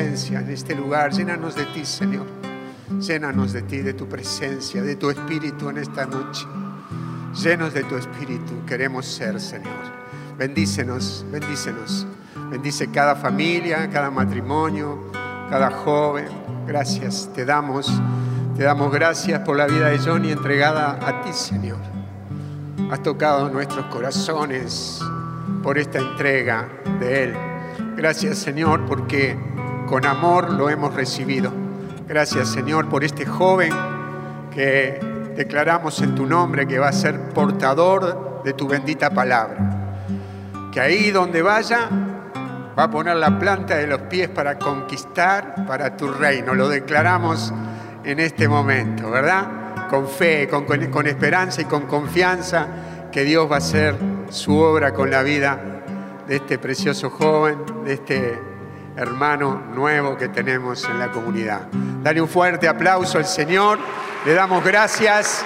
en 0.00 0.50
este 0.50 0.74
lugar. 0.74 1.12
Llénanos 1.12 1.54
de 1.54 1.64
ti, 1.66 1.84
Señor. 1.84 2.26
Llénanos 3.00 3.52
de 3.52 3.62
ti, 3.62 3.78
de 3.78 3.92
tu 3.92 4.08
presencia, 4.08 4.82
de 4.82 4.96
tu 4.96 5.10
espíritu 5.10 5.68
en 5.68 5.78
esta 5.78 6.06
noche. 6.06 6.46
Llenos 7.34 7.74
de 7.74 7.84
tu 7.84 7.96
espíritu 7.96 8.64
queremos 8.66 9.06
ser, 9.06 9.40
Señor. 9.40 10.00
Bendícenos, 10.38 11.24
bendícenos. 11.30 12.06
Bendice 12.50 12.90
cada 12.90 13.14
familia, 13.14 13.88
cada 13.90 14.10
matrimonio, 14.10 15.12
cada 15.50 15.70
joven. 15.70 16.26
Gracias, 16.66 17.30
te 17.34 17.44
damos, 17.44 17.92
te 18.56 18.64
damos 18.64 18.92
gracias 18.92 19.40
por 19.40 19.56
la 19.56 19.66
vida 19.66 19.88
de 19.88 19.98
Johnny 19.98 20.32
entregada 20.32 20.98
a 21.06 21.22
ti, 21.22 21.32
Señor. 21.32 21.78
Has 22.90 23.02
tocado 23.02 23.48
nuestros 23.50 23.84
corazones 23.86 25.00
por 25.62 25.78
esta 25.78 25.98
entrega 25.98 26.68
de 26.98 27.24
Él. 27.24 27.34
Gracias, 27.96 28.38
Señor, 28.38 28.86
porque 28.86 29.36
con 29.90 30.06
amor 30.06 30.52
lo 30.52 30.70
hemos 30.70 30.94
recibido. 30.94 31.52
Gracias, 32.06 32.50
Señor, 32.50 32.88
por 32.88 33.02
este 33.02 33.26
joven 33.26 33.72
que 34.54 35.00
declaramos 35.36 36.00
en 36.00 36.14
tu 36.14 36.26
nombre 36.26 36.64
que 36.68 36.78
va 36.78 36.90
a 36.90 36.92
ser 36.92 37.30
portador 37.30 38.42
de 38.44 38.52
tu 38.52 38.68
bendita 38.68 39.10
palabra. 39.10 39.58
Que 40.72 40.80
ahí 40.80 41.10
donde 41.10 41.42
vaya 41.42 41.88
va 42.78 42.84
a 42.84 42.90
poner 42.90 43.16
la 43.16 43.36
planta 43.36 43.78
de 43.78 43.88
los 43.88 44.02
pies 44.02 44.28
para 44.28 44.60
conquistar 44.60 45.66
para 45.66 45.96
tu 45.96 46.06
reino. 46.06 46.54
Lo 46.54 46.68
declaramos 46.68 47.52
en 48.04 48.20
este 48.20 48.46
momento, 48.46 49.10
¿verdad? 49.10 49.88
Con 49.90 50.06
fe, 50.06 50.46
con, 50.46 50.66
con, 50.66 51.06
esperanza 51.08 51.62
y 51.62 51.64
con 51.64 51.88
confianza 51.88 52.68
que 53.10 53.24
Dios 53.24 53.50
va 53.50 53.56
a 53.56 53.58
hacer 53.58 53.96
su 54.28 54.56
obra 54.56 54.94
con 54.94 55.10
la 55.10 55.24
vida 55.24 55.58
de 56.28 56.36
este 56.36 56.60
precioso 56.60 57.10
joven, 57.10 57.58
de 57.84 57.94
este 57.94 58.49
hermano 58.96 59.62
nuevo 59.74 60.16
que 60.16 60.28
tenemos 60.28 60.84
en 60.84 60.98
la 60.98 61.10
comunidad. 61.10 61.68
Dale 62.02 62.20
un 62.20 62.28
fuerte 62.28 62.68
aplauso 62.68 63.18
al 63.18 63.26
Señor. 63.26 63.78
Le 64.24 64.34
damos 64.34 64.64
gracias 64.64 65.44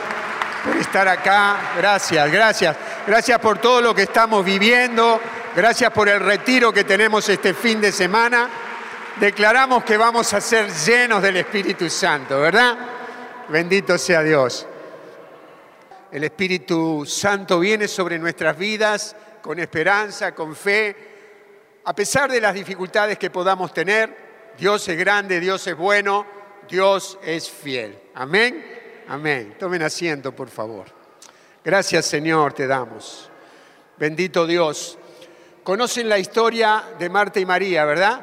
por 0.64 0.76
estar 0.76 1.06
acá. 1.08 1.56
Gracias, 1.76 2.30
gracias. 2.30 2.76
Gracias 3.06 3.38
por 3.38 3.58
todo 3.58 3.80
lo 3.80 3.94
que 3.94 4.02
estamos 4.02 4.44
viviendo. 4.44 5.20
Gracias 5.54 5.90
por 5.92 6.08
el 6.08 6.20
retiro 6.20 6.72
que 6.72 6.84
tenemos 6.84 7.28
este 7.28 7.54
fin 7.54 7.80
de 7.80 7.92
semana. 7.92 8.48
Declaramos 9.20 9.84
que 9.84 9.96
vamos 9.96 10.32
a 10.32 10.40
ser 10.40 10.70
llenos 10.70 11.22
del 11.22 11.36
Espíritu 11.36 11.88
Santo, 11.88 12.40
¿verdad? 12.40 12.76
Bendito 13.48 13.96
sea 13.96 14.22
Dios. 14.22 14.66
El 16.10 16.24
Espíritu 16.24 17.04
Santo 17.06 17.60
viene 17.60 17.86
sobre 17.86 18.18
nuestras 18.18 18.56
vidas 18.56 19.14
con 19.42 19.58
esperanza, 19.58 20.34
con 20.34 20.56
fe. 20.56 21.13
A 21.86 21.94
pesar 21.94 22.30
de 22.30 22.40
las 22.40 22.54
dificultades 22.54 23.18
que 23.18 23.28
podamos 23.28 23.74
tener, 23.74 24.54
Dios 24.58 24.88
es 24.88 24.96
grande, 24.96 25.38
Dios 25.38 25.66
es 25.66 25.76
bueno, 25.76 26.26
Dios 26.66 27.18
es 27.22 27.50
fiel. 27.50 27.98
Amén. 28.14 29.04
Amén. 29.08 29.56
Tomen 29.58 29.82
asiento, 29.82 30.34
por 30.34 30.48
favor. 30.48 30.86
Gracias, 31.62 32.06
Señor, 32.06 32.54
te 32.54 32.66
damos. 32.66 33.30
Bendito 33.98 34.46
Dios. 34.46 34.98
Conocen 35.62 36.08
la 36.08 36.18
historia 36.18 36.84
de 36.98 37.10
Marta 37.10 37.38
y 37.38 37.44
María, 37.44 37.84
¿verdad? 37.84 38.20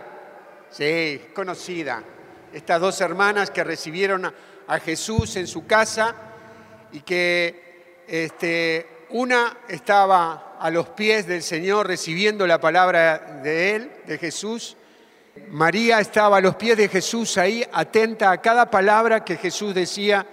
Sí, 0.72 1.30
conocida. 1.34 2.04
Estas 2.52 2.82
dos 2.82 3.00
hermanas 3.00 3.52
que 3.52 3.64
recibieron 3.64 4.34
a 4.68 4.80
Jesús 4.80 5.36
en 5.36 5.46
su 5.46 5.68
casa 5.68 6.16
y 6.92 7.02
que 7.02 8.04
este, 8.08 9.06
una 9.10 9.60
estaba 9.68 10.51
a 10.62 10.70
los 10.70 10.90
pies 10.90 11.26
del 11.26 11.42
Señor 11.42 11.88
recibiendo 11.88 12.46
la 12.46 12.62
palabra 12.62 13.40
de 13.44 13.76
Él, 13.76 13.92
de 14.06 14.20
Jesús. 14.20 14.78
María 15.50 16.00
estaba 16.00 16.38
a 16.38 16.42
los 16.42 16.56
pies 16.56 16.78
de 16.78 16.88
Jesús 16.88 17.36
ahí, 17.40 17.66
atenta 17.74 18.30
a 18.30 18.38
cada 18.40 18.70
palabra 18.70 19.26
que 19.26 19.38
Jesús 19.38 19.74
decía, 19.74 20.24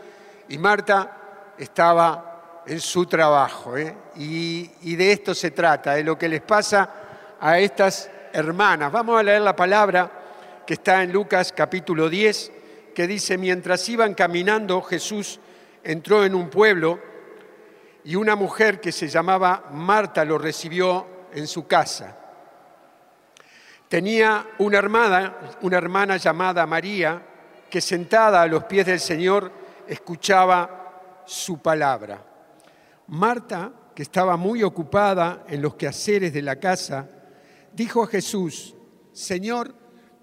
y 0.50 0.58
Marta 0.58 1.54
estaba 1.56 2.62
en 2.66 2.78
su 2.78 3.06
trabajo. 3.06 3.78
¿eh? 3.78 3.94
Y, 4.16 4.96
de 4.96 5.12
esto 5.12 5.34
se 5.34 5.50
trata, 5.52 5.94
de 5.94 6.04
lo 6.04 6.18
que 6.18 6.28
les 6.28 6.42
pasa 6.42 6.90
a 7.40 7.58
estas 7.58 8.10
hermanas. 8.30 8.92
Vamos 8.92 9.18
a 9.18 9.22
leer 9.22 9.40
la 9.40 9.56
palabra 9.56 10.10
que 10.66 10.74
está 10.74 11.02
en 11.02 11.10
Lucas 11.10 11.54
capítulo 11.56 12.10
10, 12.10 12.52
que 12.94 13.06
dice, 13.06 13.38
mientras 13.38 13.88
iban 13.88 14.12
caminando, 14.12 14.82
Jesús 14.82 15.40
entró 15.82 16.22
en 16.22 16.34
un 16.34 16.50
pueblo 16.50 17.07
y 18.04 18.14
una 18.14 18.36
mujer 18.36 18.80
que 18.80 18.92
se 18.92 19.08
llamaba 19.08 19.70
Marta 19.72 20.24
lo 20.24 20.38
recibió 20.38 21.06
en 21.32 21.46
su 21.46 21.66
casa. 21.66 22.16
Tenía 23.88 24.46
una 24.58 24.78
hermana, 24.78 25.36
una 25.62 25.78
hermana 25.78 26.16
llamada 26.16 26.66
María, 26.66 27.22
que 27.70 27.80
sentada 27.80 28.42
a 28.42 28.46
los 28.46 28.64
pies 28.64 28.86
del 28.86 29.00
Señor 29.00 29.50
escuchaba 29.86 31.22
su 31.26 31.60
palabra. 31.60 32.24
Marta, 33.08 33.72
que 33.94 34.02
estaba 34.02 34.36
muy 34.36 34.62
ocupada 34.62 35.44
en 35.48 35.62
los 35.62 35.74
quehaceres 35.74 36.32
de 36.32 36.42
la 36.42 36.56
casa, 36.56 37.08
dijo 37.72 38.02
a 38.02 38.06
Jesús, 38.06 38.74
Señor, 39.12 39.74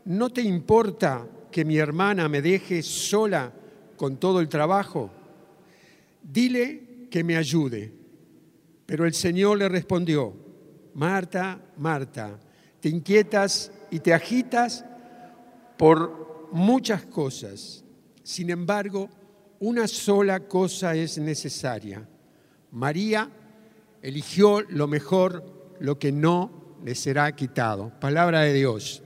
¿no 0.06 0.30
te 0.30 0.42
importa 0.42 1.28
que 1.52 1.66
mi 1.66 1.78
hermana 1.78 2.30
me 2.30 2.42
deje 2.42 2.84
sola 2.84 3.52
con 3.98 4.18
todo 4.18 4.40
el 4.40 4.48
trabajo? 4.48 5.10
Dile 6.22 6.85
que 7.10 7.24
me 7.24 7.38
ayude. 7.38 7.94
Pero 8.86 9.06
el 9.06 9.14
Señor 9.14 9.58
le 9.58 9.70
respondió, 9.70 10.34
Marta, 10.94 11.60
Marta, 11.78 12.40
te 12.80 12.90
inquietas 12.90 13.72
y 13.92 14.00
te 14.00 14.14
agitas 14.14 14.86
por 15.78 16.50
muchas 16.52 17.06
cosas. 17.06 17.84
Sin 18.24 18.50
embargo, 18.50 19.10
una 19.60 19.88
sola 19.88 20.42
cosa 20.42 20.96
es 20.96 21.18
necesaria 21.18 22.08
María 22.76 23.30
eligió 24.02 24.62
lo 24.62 24.86
mejor, 24.88 25.76
lo 25.80 25.98
que 25.98 26.12
no 26.12 26.76
le 26.84 26.94
será 26.94 27.34
quitado. 27.34 27.90
Palabra 28.02 28.42
de 28.42 28.54
Dios. 28.54 29.02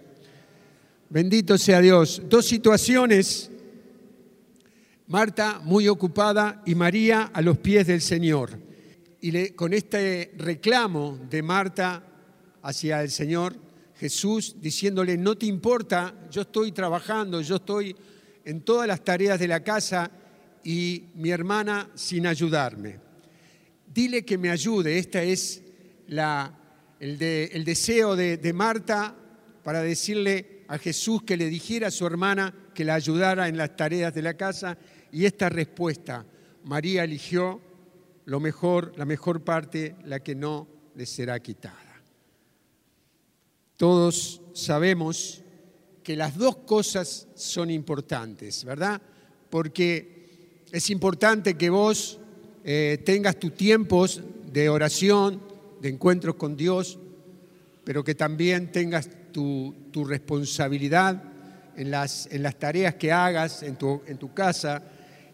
Bendito 1.08 1.56
sea 1.56 1.80
Dios. 1.80 2.24
Dos 2.28 2.48
situaciones. 2.48 3.49
Marta 5.09 5.59
muy 5.64 5.88
ocupada 5.88 6.64
y 6.66 6.74
María 6.74 7.31
a 7.34 7.42
los 7.42 7.58
pies 7.58 7.86
del 7.86 8.02
Señor. 8.02 8.58
Y 9.22 9.50
con 9.50 9.74
este 9.74 10.31
reclamo 10.38 11.20
de 11.30 11.44
Marta 11.44 12.03
hacia 12.62 13.02
el 13.02 13.12
Señor, 13.12 13.56
Jesús 13.96 14.56
diciéndole, 14.62 15.18
no 15.18 15.38
te 15.38 15.46
importa, 15.46 16.16
yo 16.31 16.42
estoy 16.42 16.72
trabajando, 16.72 17.42
yo 17.42 17.58
estoy 17.58 17.96
en 18.46 18.62
todas 18.62 18.88
las 18.88 19.03
tareas 19.03 19.40
de 19.40 19.47
la 19.50 19.62
casa 19.62 20.09
y 20.64 21.08
mi 21.16 21.30
hermana 21.30 21.90
sin 21.96 22.26
ayudarme 22.26 23.09
dile 23.94 24.24
que 24.24 24.38
me 24.38 24.50
ayude. 24.50 24.97
Este 24.97 25.31
es 25.31 25.62
el, 27.00 27.66
deseo 27.66 28.16
de, 28.16 28.53
Marta 28.53 29.16
para 29.64 29.81
decirle 29.81 30.64
a 30.68 30.78
Jesús 30.78 31.24
que 31.24 31.38
le 31.38 31.50
dijera 31.50 31.88
a 31.88 31.91
su 31.91 32.06
hermana 32.06 32.53
que 32.74 32.86
la 32.86 32.96
ayudara 32.96 33.47
en 33.47 33.58
las 33.58 33.76
tareas 33.76 34.14
de 34.14 34.22
la 34.22 34.36
casa. 34.36 34.78
Y 35.12 35.25
esta 35.25 35.50
respuesta, 35.50 36.25
María 36.64 37.03
eligió 37.03 37.62
lo 38.25 38.40
mejor, 38.40 38.94
la 38.96 39.06
mejor 39.06 39.44
parte, 39.44 39.96
la 40.06 40.20
que 40.20 40.36
no 40.36 40.68
le 40.96 41.06
será 41.06 41.40
quitada. 41.40 41.75
Todos 43.75 44.42
sabemos 44.53 45.42
que 46.03 46.16
las 46.16 46.38
dos 46.38 46.58
cosas 46.58 47.28
son 47.36 47.72
importantes, 47.72 48.64
¿verdad? 48.66 49.02
Porque 49.50 50.66
es 50.72 50.90
importante 50.90 51.56
que 51.56 51.70
vos 51.70 52.20
eh, 52.64 53.02
tengas 53.06 53.38
tus 53.38 53.56
tiempos 53.56 54.22
de 54.52 54.70
oración, 54.70 55.41
de 55.82 55.90
encuentros 55.90 56.35
con 56.35 56.56
Dios, 56.56 57.00
pero 57.84 58.03
que 58.03 58.16
también 58.16 58.72
tengas 58.72 59.09
tu, 59.32 59.73
responsabilidad 60.06 61.23
en 61.76 61.91
las, 61.91 62.28
en 62.32 62.44
las, 62.44 62.59
tareas 62.59 62.96
que 62.96 63.11
hagas 63.11 63.64
en 63.64 63.76
tu, 63.76 64.02
en 64.06 64.17
tu 64.17 64.34
casa 64.34 64.84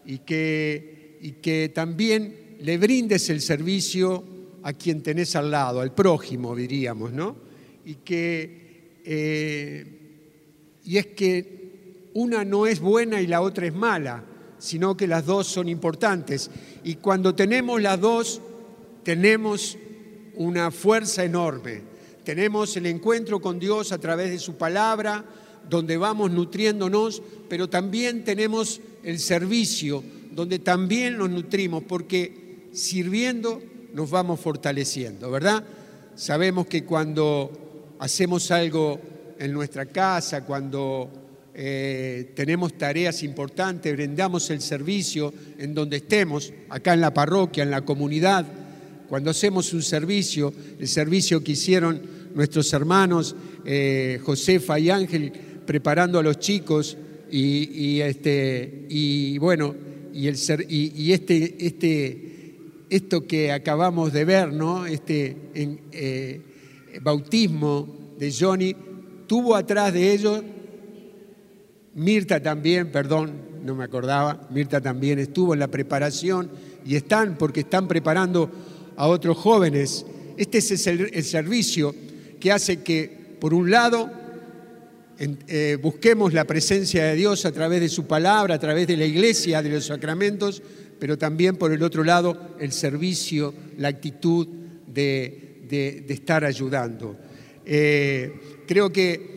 y 0.06 0.18
que, 0.18 1.18
y 1.20 1.32
que, 1.32 1.70
también 1.74 2.56
le 2.60 2.78
brindes 2.78 3.28
el 3.30 3.40
servicio 3.40 4.24
a 4.62 4.72
quien 4.72 5.02
tenés 5.02 5.36
al 5.36 5.50
lado, 5.50 5.80
al 5.80 5.92
prójimo, 5.94 6.54
diríamos, 6.56 7.12
¿no? 7.12 7.36
Y 7.84 7.96
que 7.96 9.00
eh, 9.04 9.86
y 10.84 10.96
es 10.98 11.06
que 11.08 12.10
una 12.14 12.44
no 12.44 12.66
es 12.66 12.80
buena 12.80 13.20
y 13.20 13.26
la 13.26 13.40
otra 13.40 13.66
es 13.66 13.74
mala 13.74 14.24
sino 14.58 14.96
que 14.96 15.06
las 15.06 15.26
dos 15.26 15.46
son 15.46 15.68
importantes. 15.68 16.50
Y 16.84 16.96
cuando 16.96 17.34
tenemos 17.34 17.80
las 17.80 18.00
dos, 18.00 18.40
tenemos 19.02 19.76
una 20.34 20.70
fuerza 20.70 21.24
enorme. 21.24 21.82
Tenemos 22.24 22.76
el 22.76 22.86
encuentro 22.86 23.40
con 23.40 23.58
Dios 23.58 23.92
a 23.92 23.98
través 23.98 24.30
de 24.30 24.38
su 24.38 24.56
palabra, 24.56 25.24
donde 25.68 25.96
vamos 25.96 26.30
nutriéndonos, 26.30 27.22
pero 27.48 27.68
también 27.68 28.24
tenemos 28.24 28.80
el 29.06 29.20
servicio, 29.20 30.02
donde 30.32 30.58
también 30.58 31.16
nos 31.16 31.30
nutrimos, 31.30 31.84
porque 31.84 32.68
sirviendo 32.72 33.62
nos 33.94 34.10
vamos 34.10 34.40
fortaleciendo, 34.40 35.30
¿verdad? 35.30 35.64
Sabemos 36.16 36.66
que 36.66 36.82
cuando 36.82 37.94
hacemos 38.00 38.50
algo 38.50 39.00
en 39.38 39.52
nuestra 39.52 39.86
casa, 39.86 40.44
cuando 40.44 41.08
eh, 41.54 42.32
tenemos 42.34 42.76
tareas 42.76 43.22
importantes, 43.22 43.92
brindamos 43.92 44.50
el 44.50 44.60
servicio 44.60 45.32
en 45.56 45.72
donde 45.72 45.98
estemos, 45.98 46.52
acá 46.68 46.92
en 46.92 47.00
la 47.00 47.14
parroquia, 47.14 47.62
en 47.62 47.70
la 47.70 47.82
comunidad. 47.82 48.44
Cuando 49.08 49.30
hacemos 49.30 49.72
un 49.72 49.82
servicio, 49.82 50.52
el 50.80 50.88
servicio 50.88 51.44
que 51.44 51.52
hicieron 51.52 52.02
nuestros 52.34 52.72
hermanos 52.72 53.36
eh, 53.64 54.20
Josefa 54.24 54.80
y 54.80 54.90
Ángel 54.90 55.32
preparando 55.64 56.18
a 56.18 56.24
los 56.24 56.40
chicos 56.40 56.96
y, 57.30 58.00
este, 58.00 58.86
y 58.88 59.38
bueno, 59.38 59.74
y, 60.12 60.28
el 60.28 60.36
y, 60.68 61.12
este, 61.12 61.66
este, 61.66 62.56
esto 62.90 63.26
que 63.26 63.52
acabamos 63.52 64.12
de 64.12 64.24
ver, 64.24 64.52
¿no? 64.52 64.86
este 64.86 65.36
eh, 65.54 66.40
bautismo 67.02 68.14
de 68.18 68.32
Johnny, 68.32 68.74
tuvo 69.26 69.56
atrás 69.56 69.92
de 69.92 70.12
ellos 70.12 70.42
Mirta 71.96 72.42
también, 72.42 72.92
perdón, 72.92 73.32
no 73.64 73.74
me 73.74 73.84
acordaba, 73.84 74.46
Mirta 74.50 74.82
también 74.82 75.18
estuvo 75.18 75.54
en 75.54 75.60
la 75.60 75.68
preparación 75.68 76.50
y 76.84 76.94
están 76.94 77.38
porque 77.38 77.60
están 77.60 77.88
preparando 77.88 78.50
a 78.96 79.08
otros 79.08 79.38
jóvenes. 79.38 80.04
Este 80.36 80.58
es 80.58 80.86
el, 80.86 81.24
servicio 81.24 81.94
que 82.38 82.52
hace 82.52 82.82
que, 82.82 83.36
por 83.40 83.54
un 83.54 83.70
lado, 83.70 84.10
eh, 85.18 85.78
busquemos 85.80 86.32
la 86.32 86.44
presencia 86.44 87.04
de 87.04 87.14
Dios 87.14 87.46
a 87.46 87.52
través 87.52 87.80
de 87.80 87.88
su 87.88 88.06
palabra, 88.06 88.54
a 88.54 88.58
través 88.58 88.86
de 88.86 88.96
la 88.96 89.04
iglesia, 89.04 89.62
de 89.62 89.70
los 89.70 89.86
sacramentos, 89.86 90.62
pero 90.98 91.16
también 91.16 91.56
por 91.56 91.72
el 91.72 91.82
otro 91.82 92.04
lado 92.04 92.56
el 92.58 92.72
servicio, 92.72 93.54
la 93.78 93.88
actitud 93.88 94.46
de, 94.86 96.04
estar 96.08 96.44
ayudando. 96.44 97.16
Eh, 97.64 98.62
creo 98.66 98.92
que 98.92 99.36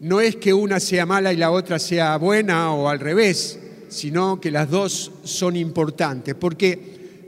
no 0.00 0.20
es 0.20 0.36
que 0.36 0.52
una 0.52 0.80
sea 0.80 1.06
mala 1.06 1.32
y 1.32 1.36
la 1.36 1.50
otra 1.50 1.78
sea 1.78 2.16
buena 2.16 2.72
o 2.72 2.88
al 2.88 3.00
revés, 3.00 3.58
sino 3.88 4.40
que 4.40 4.50
las 4.50 4.70
dos 4.70 5.12
son 5.24 5.56
importantes, 5.56 6.34
porque 6.34 6.78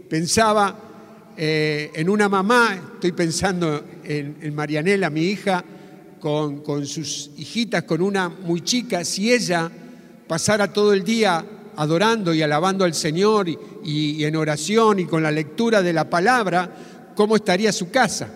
pensaba 0.08 0.84
eh, 1.37 1.90
en 1.94 2.08
una 2.08 2.28
mamá, 2.28 2.93
estoy 2.94 3.12
pensando 3.12 3.84
en, 4.05 4.55
Marianela, 4.55 5.11
mi 5.11 5.22
hija, 5.22 5.64
con, 6.25 6.87
sus 6.87 7.32
hijitas, 7.37 7.82
con 7.82 8.00
una 8.00 8.31
muy 8.31 8.62
chica, 8.62 9.05
si 9.05 9.31
ella 9.31 9.71
pasara 10.26 10.73
todo 10.73 10.94
el 10.94 11.05
día 11.05 11.44
adorando 11.76 12.32
y 12.32 12.41
alabando 12.41 12.87
al 12.87 12.94
Señor 12.94 13.47
y, 13.47 14.25
en 14.25 14.35
oración 14.35 15.00
y 15.00 15.05
con 15.05 15.23
la 15.23 15.31
lectura 15.31 15.82
de 15.82 15.93
la 15.93 16.09
palabra, 16.09 17.12
¿cómo 17.15 17.37
estaría 17.37 17.73
su 17.73 17.91
casa? 17.91 18.32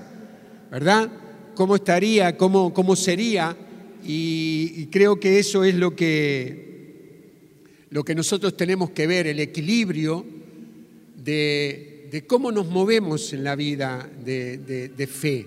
¿Verdad? 0.70 1.08
¿Cómo 1.54 1.76
estaría? 1.76 2.36
¿Cómo, 2.36 2.74
cómo 2.74 2.94
sería? 2.94 3.56
Y, 4.04 4.88
creo 4.88 5.18
que 5.18 5.38
eso 5.38 5.64
es 5.64 5.74
lo 5.74 5.96
que, 5.96 7.86
lo 7.88 8.04
que 8.04 8.14
nosotros 8.14 8.54
tenemos 8.54 8.90
que 8.90 9.06
ver, 9.06 9.26
el 9.28 9.40
equilibrio 9.40 10.26
de, 11.16 12.22
cómo 12.26 12.52
nos 12.52 12.66
movemos 12.66 13.32
en 13.32 13.44
la 13.44 13.56
vida 13.56 14.10
de, 14.22 15.08
fe, 15.10 15.46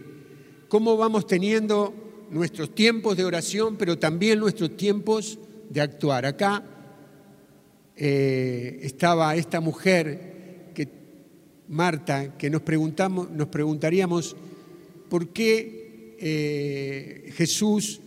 cómo 0.70 0.98
vamos 0.98 1.28
teniendo 1.28 2.02
nuestros 2.32 2.74
tiempos 2.74 3.18
de 3.18 3.26
oración, 3.26 3.76
pero 3.78 4.00
también 4.00 4.40
nuestros 4.40 4.76
tiempos 4.76 5.38
de 5.70 5.82
actuar. 5.82 6.26
Acá 6.26 6.64
eh, 7.96 8.80
estaba 8.82 9.36
esta 9.36 9.60
mujer, 9.60 10.72
que, 10.74 10.88
Marta, 11.68 12.38
que 12.38 12.50
nos, 12.50 12.62
preguntamos, 12.62 13.30
nos 13.30 13.48
preguntaríamos 13.48 14.36
por 15.10 15.30
qué 15.30 16.16
eh, 16.20 17.32
Jesús 17.36 18.00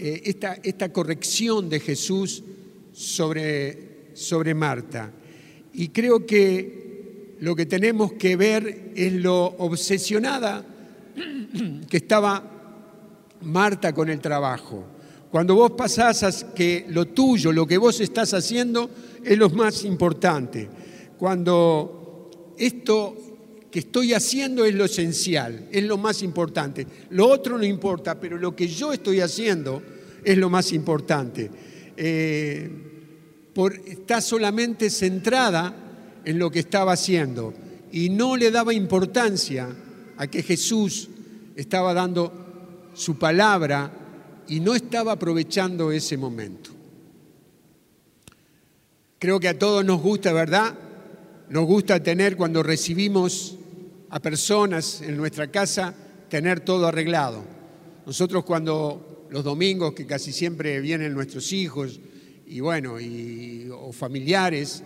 eh, 0.00 0.34
esta, 0.62 0.92
corrección 0.92 1.68
de 1.68 1.80
Jesús 1.80 2.44
sobre, 2.92 4.12
sobre 4.14 4.54
Marta. 4.54 5.12
Y 5.74 5.88
creo 5.88 6.24
que 6.24 7.34
lo 7.40 7.56
que 7.56 7.66
tenemos 7.66 8.12
que 8.12 8.36
ver 8.36 8.92
es 8.94 9.12
lo 9.12 9.44
obsesionada 9.58 10.64
que 11.90 11.96
estaba 11.96 12.57
Marta 13.42 13.92
con 13.92 14.08
el 14.08 14.20
trabajo. 14.20 14.84
Cuando 15.30 15.54
vos 15.54 15.72
pasás 15.72 16.22
a 16.22 16.54
que 16.54 16.86
lo 16.88 17.08
tuyo, 17.08 17.52
lo 17.52 17.66
que 17.66 17.76
vos 17.76 18.00
estás 18.00 18.32
haciendo, 18.32 18.90
es 19.22 19.36
lo 19.36 19.50
más 19.50 19.84
importante. 19.84 20.68
Cuando 21.18 22.54
esto 22.56 23.16
que 23.70 23.80
estoy 23.80 24.14
haciendo 24.14 24.64
es 24.64 24.74
lo 24.74 24.86
esencial, 24.86 25.68
es 25.70 25.84
lo 25.84 25.98
más 25.98 26.22
importante. 26.22 26.86
Lo 27.10 27.28
otro 27.28 27.58
no 27.58 27.64
importa, 27.64 28.18
pero 28.18 28.38
lo 28.38 28.56
que 28.56 28.68
yo 28.68 28.92
estoy 28.92 29.20
haciendo 29.20 29.82
es 30.24 30.38
lo 30.38 30.48
más 30.48 30.72
importante. 30.72 31.50
Eh, 31.96 32.70
está 33.86 34.20
solamente 34.20 34.88
centrada 34.88 35.74
en 36.24 36.38
lo 36.38 36.50
que 36.50 36.60
estaba 36.60 36.92
haciendo 36.92 37.52
y 37.90 38.08
no 38.08 38.36
le 38.36 38.50
daba 38.50 38.72
importancia 38.72 39.68
a 40.16 40.26
que 40.26 40.42
Jesús 40.42 41.08
estaba 41.56 41.92
dando 41.92 42.47
su 42.98 43.16
palabra 43.16 43.92
y 44.48 44.60
no 44.60 44.74
estaba 44.74 45.12
aprovechando 45.12 45.92
ese 45.92 46.16
momento. 46.16 46.70
Creo 49.18 49.38
que 49.38 49.48
a 49.48 49.58
todos 49.58 49.84
nos 49.84 50.02
gusta, 50.02 50.32
¿verdad? 50.32 50.74
Nos 51.48 51.64
gusta 51.64 52.02
tener 52.02 52.36
cuando 52.36 52.62
recibimos 52.62 53.56
a 54.10 54.20
personas 54.20 55.00
en 55.00 55.16
nuestra 55.16 55.48
casa, 55.48 55.94
tener 56.28 56.60
todo 56.60 56.88
arreglado. 56.88 57.44
Nosotros 58.04 58.44
cuando 58.44 59.26
los 59.30 59.44
domingos, 59.44 59.94
que 59.94 60.06
casi 60.06 60.32
siempre 60.32 60.80
vienen 60.80 61.14
nuestros 61.14 61.52
hijos 61.52 62.00
y 62.46 62.60
bueno, 62.60 62.98
y, 62.98 63.68
o 63.70 63.92
familiares, 63.92 64.82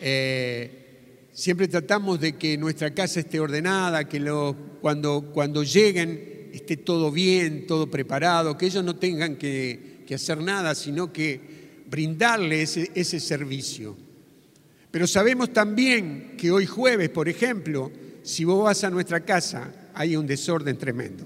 eh, 0.00 1.28
siempre 1.32 1.68
tratamos 1.68 2.20
de 2.20 2.36
que 2.36 2.58
nuestra 2.58 2.92
casa 2.92 3.20
esté 3.20 3.40
ordenada, 3.40 4.08
que 4.08 4.20
lo, 4.20 4.54
cuando, 4.80 5.30
cuando 5.32 5.62
lleguen 5.62 6.37
esté 6.52 6.76
todo 6.76 7.10
bien, 7.10 7.66
todo 7.66 7.90
preparado, 7.90 8.56
que 8.56 8.66
ellos 8.66 8.84
no 8.84 8.96
tengan 8.96 9.36
que, 9.36 9.98
hacer 10.14 10.38
nada, 10.38 10.74
sino 10.74 11.12
que 11.12 11.40
brindarles 11.88 12.76
ese, 12.76 12.90
ese 12.94 13.20
servicio. 13.20 13.96
Pero 14.90 15.06
sabemos 15.06 15.52
también 15.52 16.34
que 16.38 16.50
hoy 16.50 16.64
jueves, 16.64 17.10
por 17.10 17.28
ejemplo, 17.28 17.92
si 18.22 18.44
vos 18.44 18.64
vas 18.64 18.84
a 18.84 18.90
nuestra 18.90 19.24
casa, 19.24 19.90
hay 19.94 20.16
un 20.16 20.26
desorden 20.26 20.78
tremendo, 20.78 21.24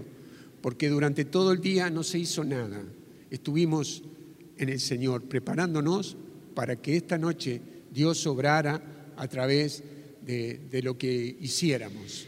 porque 0.61 0.88
durante 0.88 1.25
todo 1.25 1.52
el 1.52 1.61
día 1.61 1.91
no 1.91 2.02
se 2.02 2.19
hizo 2.19 2.45
nada. 2.45 2.83
Estuvimos 3.31 4.02
en 4.57 4.69
el 4.69 4.81
Señor 4.81 5.23
preparándonos 5.25 6.17
para 6.55 6.76
que 6.76 6.97
esta 6.97 7.19
noche 7.19 7.61
Dios 7.91 8.26
obrara 8.26 9.12
a 9.17 9.29
través 9.29 9.83
de, 10.25 10.81
lo 10.83 10.97
que 10.97 11.37
hiciéramos. 11.41 12.26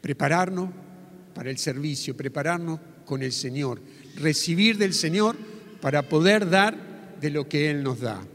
Prepararnos 0.00 0.70
para 1.36 1.50
el 1.50 1.58
servicio, 1.58 2.16
prepararnos 2.16 2.80
con 3.04 3.22
el 3.22 3.30
Señor, 3.30 3.80
recibir 4.16 4.76
del 4.76 4.94
Señor 4.94 5.36
para 5.80 6.08
poder 6.08 6.50
dar 6.50 7.14
de 7.20 7.30
lo 7.30 7.48
que 7.48 7.70
Él 7.70 7.84
nos 7.84 8.00
da. 8.00 8.26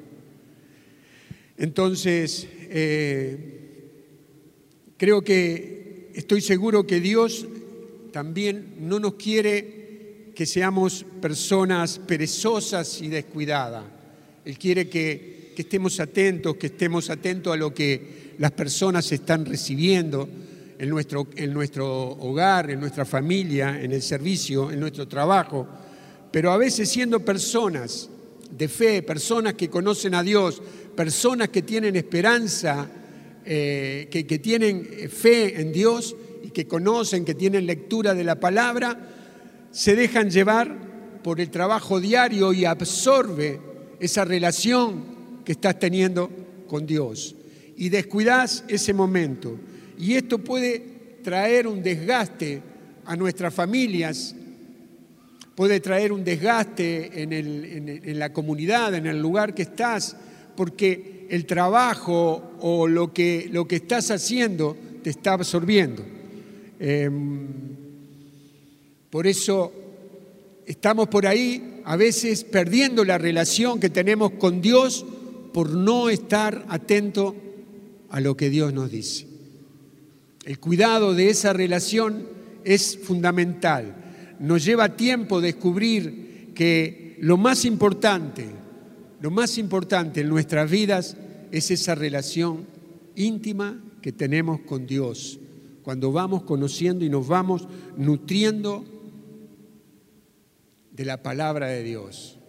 Entonces, 1.57 2.47
eh, 2.69 3.57
Creo 5.01 5.23
que 5.23 6.11
estoy 6.13 6.41
seguro 6.41 6.85
que 6.85 6.99
Dios 6.99 7.47
también 8.11 8.75
no 8.81 8.99
nos 8.99 9.15
quiere 9.15 10.27
que 10.35 10.45
seamos 10.45 11.03
personas 11.19 11.97
perezosas 11.97 13.01
y 13.01 13.07
descuidadas. 13.07 13.83
Él 14.45 14.59
quiere 14.59 14.89
que, 14.89 15.53
estemos 15.57 15.99
atentos, 15.99 16.55
que 16.55 16.67
estemos 16.67 17.09
atentos 17.09 17.51
a 17.51 17.57
lo 17.57 17.73
que 17.73 18.33
las 18.37 18.51
personas 18.51 19.11
están 19.11 19.43
recibiendo 19.43 20.29
en 20.81 20.89
nuestro, 20.89 21.27
en 21.35 21.53
nuestro 21.53 21.87
hogar, 21.87 22.71
en 22.71 22.79
nuestra 22.79 23.05
familia, 23.05 23.79
en 23.79 23.91
el 23.91 24.01
servicio, 24.01 24.71
en 24.71 24.79
nuestro 24.79 25.07
trabajo. 25.07 25.67
Pero 26.31 26.51
a 26.51 26.57
veces 26.57 26.89
siendo 26.89 27.19
personas 27.19 28.09
de 28.49 28.67
fe, 28.67 29.03
personas 29.03 29.53
que 29.53 29.69
conocen 29.69 30.15
a 30.15 30.23
Dios, 30.23 30.59
personas 30.95 31.49
que 31.49 31.61
tienen 31.61 31.95
esperanza 31.95 32.89
eh, 33.45 34.07
que, 34.09 34.39
tienen 34.39 35.07
fe 35.07 35.61
en 35.61 35.71
Dios 35.71 36.15
y 36.43 36.49
que 36.49 36.67
conocen, 36.67 37.25
que 37.25 37.35
tienen 37.35 37.67
lectura 37.67 38.15
de 38.15 38.23
la 38.23 38.39
palabra, 38.39 38.97
se 39.69 39.95
dejan 39.95 40.31
llevar 40.31 41.21
por 41.23 41.39
el 41.39 41.51
trabajo 41.51 41.99
diario 41.99 42.53
y 42.53 42.65
absorbe 42.65 43.59
esa 43.99 44.25
relación 44.25 45.43
que 45.45 45.51
estás 45.51 45.77
teniendo 45.77 46.31
con 46.67 46.87
Dios. 46.87 47.35
Y 47.77 47.89
descuidas 47.89 48.63
ese 48.67 48.95
momento. 48.95 49.59
Y 50.01 50.15
esto 50.15 50.39
puede 50.39 50.79
traer 51.23 51.67
un 51.67 51.83
desgaste 51.83 52.59
a 53.05 53.15
nuestras 53.15 53.53
familias, 53.53 54.33
puede 55.53 55.79
traer 55.79 56.11
un 56.11 56.23
desgaste 56.23 57.21
en, 57.21 58.17
la 58.17 58.33
comunidad, 58.33 58.95
en 58.95 59.05
el 59.05 59.21
lugar 59.21 59.53
que 59.53 59.61
estás, 59.61 60.17
porque 60.57 61.27
el 61.29 61.45
trabajo 61.45 62.53
o 62.61 62.87
lo 62.87 63.13
que, 63.13 63.47
lo 63.51 63.67
que 63.67 63.75
estás 63.75 64.09
haciendo 64.09 64.75
te 65.03 65.11
está 65.11 65.33
absorbiendo. 65.33 66.03
Em, 66.79 67.47
por 69.11 69.27
eso 69.27 69.71
estamos 70.65 71.09
por 71.09 71.27
ahí 71.27 71.81
a 71.85 71.95
veces 71.95 72.43
perdiendo 72.43 73.05
la 73.05 73.19
relación 73.19 73.79
que 73.79 73.91
tenemos 73.91 74.31
con 74.31 74.63
Dios 74.63 75.05
por 75.53 75.69
no 75.69 76.09
estar 76.09 76.65
atento 76.69 77.35
a 78.09 78.19
lo 78.19 78.35
que 78.35 78.49
Dios 78.49 78.73
nos 78.73 78.89
dice. 78.89 79.30
El 80.45 80.59
cuidado 80.59 81.13
de 81.13 81.29
esa 81.29 81.53
relación 81.53 82.27
es 82.63 82.97
fundamental. 82.97 83.95
Nos 84.39 84.65
lleva 84.65 84.95
tiempo 84.95 85.39
descubrir 85.39 86.51
que 86.55 87.17
lo 87.19 87.37
más 87.37 87.65
importante, 87.65 88.47
lo 89.19 89.29
más 89.29 89.57
importante 89.57 90.21
en 90.21 90.29
nuestras 90.29 90.69
vidas 90.69 91.15
es 91.51 91.69
esa 91.69 91.93
relación 91.93 92.65
íntima 93.15 93.79
que 94.01 94.11
tenemos 94.11 94.61
con 94.61 94.87
Dios, 94.87 95.39
cuando 95.83 96.11
vamos 96.11 96.43
conociendo 96.43 97.05
y 97.05 97.09
nos 97.09 97.27
vamos 97.27 97.67
nutriendo 97.97 98.83
de 100.91 101.05
la 101.05 101.21
palabra 101.21 101.67
de 101.67 101.83
Dios. 101.83 102.39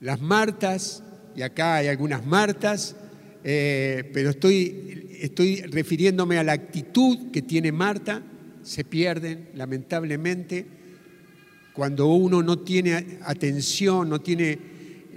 Las 0.00 0.20
Martas, 0.20 1.02
y 1.36 1.42
acá 1.42 1.76
hay 1.76 1.88
algunas 1.88 2.24
Martas, 2.24 2.96
eh, 3.44 4.10
pero 4.12 4.30
estoy, 4.30 5.06
estoy 5.20 5.60
refiriéndome 5.62 6.38
a 6.38 6.44
la 6.44 6.52
actitud 6.52 7.30
que 7.30 7.42
tiene 7.42 7.72
Marta, 7.72 8.22
se 8.62 8.84
pierden 8.84 9.50
lamentablemente. 9.54 10.64
Cuando 11.74 12.06
uno 12.06 12.42
no 12.42 12.60
tiene 12.60 13.18
atención, 13.22 14.08
no, 14.08 14.20
tiene, 14.20 14.58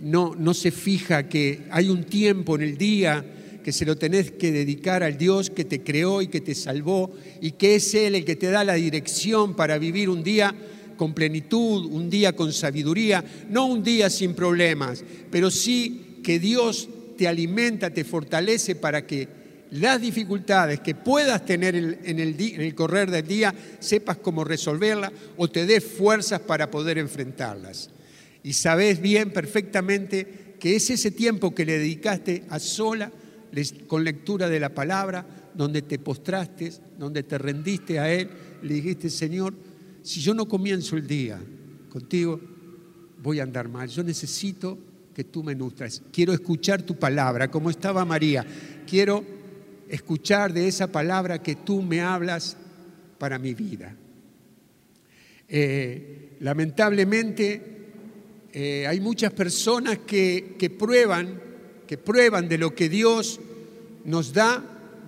no, 0.01 0.35
no 0.37 0.53
se 0.53 0.71
fija 0.71 1.29
que 1.29 1.61
hay 1.71 1.89
un 1.89 2.03
tiempo 2.03 2.55
en 2.55 2.63
el 2.63 2.77
día 2.77 3.25
que 3.63 3.71
se 3.71 3.85
lo 3.85 3.97
tenés 3.97 4.31
que 4.31 4.51
dedicar 4.51 5.03
al 5.03 5.17
Dios 5.17 5.49
que 5.49 5.65
te 5.65 5.83
creó 5.83 6.21
y 6.21 6.27
que 6.27 6.41
te 6.41 6.55
salvó 6.55 7.13
y 7.41 7.51
que 7.51 7.75
es 7.75 7.93
Él 7.93 8.15
el 8.15 8.25
que 8.25 8.35
te 8.35 8.49
da 8.49 8.63
la 8.63 8.75
dirección 8.75 9.55
para 9.55 9.77
vivir 9.77 10.09
un 10.09 10.23
día 10.23 10.53
con 10.97 11.13
plenitud, 11.13 11.85
un 11.85 12.09
día 12.09 12.35
con 12.35 12.51
sabiduría, 12.51 13.23
no 13.49 13.67
un 13.67 13.83
día 13.83 14.09
sin 14.09 14.33
problemas, 14.33 15.03
pero 15.29 15.51
sí 15.51 16.19
que 16.23 16.39
Dios 16.39 16.89
te 17.17 17.27
alimenta, 17.27 17.89
te 17.89 18.03
fortalece 18.03 18.75
para 18.75 19.05
que 19.05 19.27
las 19.71 19.99
dificultades 19.99 20.79
que 20.79 20.95
puedas 20.95 21.45
tener 21.45 21.75
en 21.75 22.19
el, 22.19 22.75
correr 22.75 23.11
del 23.11 23.27
día, 23.27 23.53
sepas 23.79 24.17
cómo 24.17 24.43
resolverlas 24.43 25.11
o 25.35 25.49
te 25.49 25.65
des 25.65 25.83
fuerzas 25.83 26.39
para 26.39 26.71
poder 26.71 26.97
enfrentarlas. 26.97 27.89
Y 28.43 28.53
sabes 28.53 29.01
bien 29.01 29.31
perfectamente 29.31 30.55
que 30.59 30.75
es 30.75 30.89
ese 30.89 31.11
tiempo 31.11 31.53
que 31.53 31.65
le 31.65 31.79
dedicaste 31.79 32.43
a 32.49 32.59
sola, 32.59 33.11
con 33.87 34.03
lectura 34.03 34.49
de 34.49 34.59
la 34.59 34.69
palabra, 34.69 35.25
donde 35.53 35.81
te 35.81 35.99
postraste, 35.99 36.71
donde 36.97 37.23
te 37.23 37.37
rendiste 37.37 37.99
a 37.99 38.11
Él, 38.11 38.29
le 38.61 38.75
dijiste, 38.75 39.09
Señor, 39.09 39.53
si 40.03 40.21
yo 40.21 40.33
no 40.33 40.47
comienzo 40.47 40.95
el 40.95 41.07
día 41.07 41.39
contigo, 41.89 42.39
voy 43.21 43.39
a 43.39 43.43
andar 43.43 43.67
mal. 43.67 43.89
Yo 43.89 44.03
necesito 44.03 44.77
que 45.17 45.23
tú 45.23 45.41
me 45.41 45.55
nutras. 45.55 46.03
Quiero 46.11 46.31
escuchar 46.31 46.83
tu 46.83 46.93
palabra, 46.93 47.49
como 47.49 47.71
estaba 47.71 48.05
María. 48.05 48.45
Quiero 48.85 49.25
escuchar 49.89 50.53
de 50.53 50.67
esa 50.67 50.91
palabra 50.91 51.41
que 51.41 51.55
tú 51.55 51.81
me 51.81 52.01
hablas 52.01 52.55
para 53.17 53.39
mi 53.39 53.55
vida. 53.55 53.95
Eh, 55.49 56.37
lamentablemente 56.41 57.61
eh, 58.53 58.85
hay 58.85 58.99
muchas 58.99 59.33
personas 59.33 59.97
que, 60.05 60.55
que, 60.59 60.69
prueban, 60.69 61.41
que 61.87 61.97
prueban 61.97 62.47
de 62.47 62.59
lo 62.59 62.75
que 62.75 62.87
Dios 62.87 63.39
nos 64.05 64.33
da, 64.33 64.63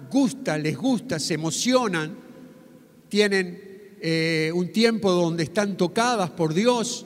gusta, 0.09 0.57
les 0.57 0.75
gusta, 0.75 1.19
se 1.19 1.35
emocionan, 1.35 2.15
tienen 3.09 3.61
eh, 4.01 4.51
un 4.55 4.71
tiempo 4.71 5.11
donde 5.11 5.43
están 5.43 5.77
tocadas 5.77 6.31
por 6.31 6.55
Dios, 6.55 7.05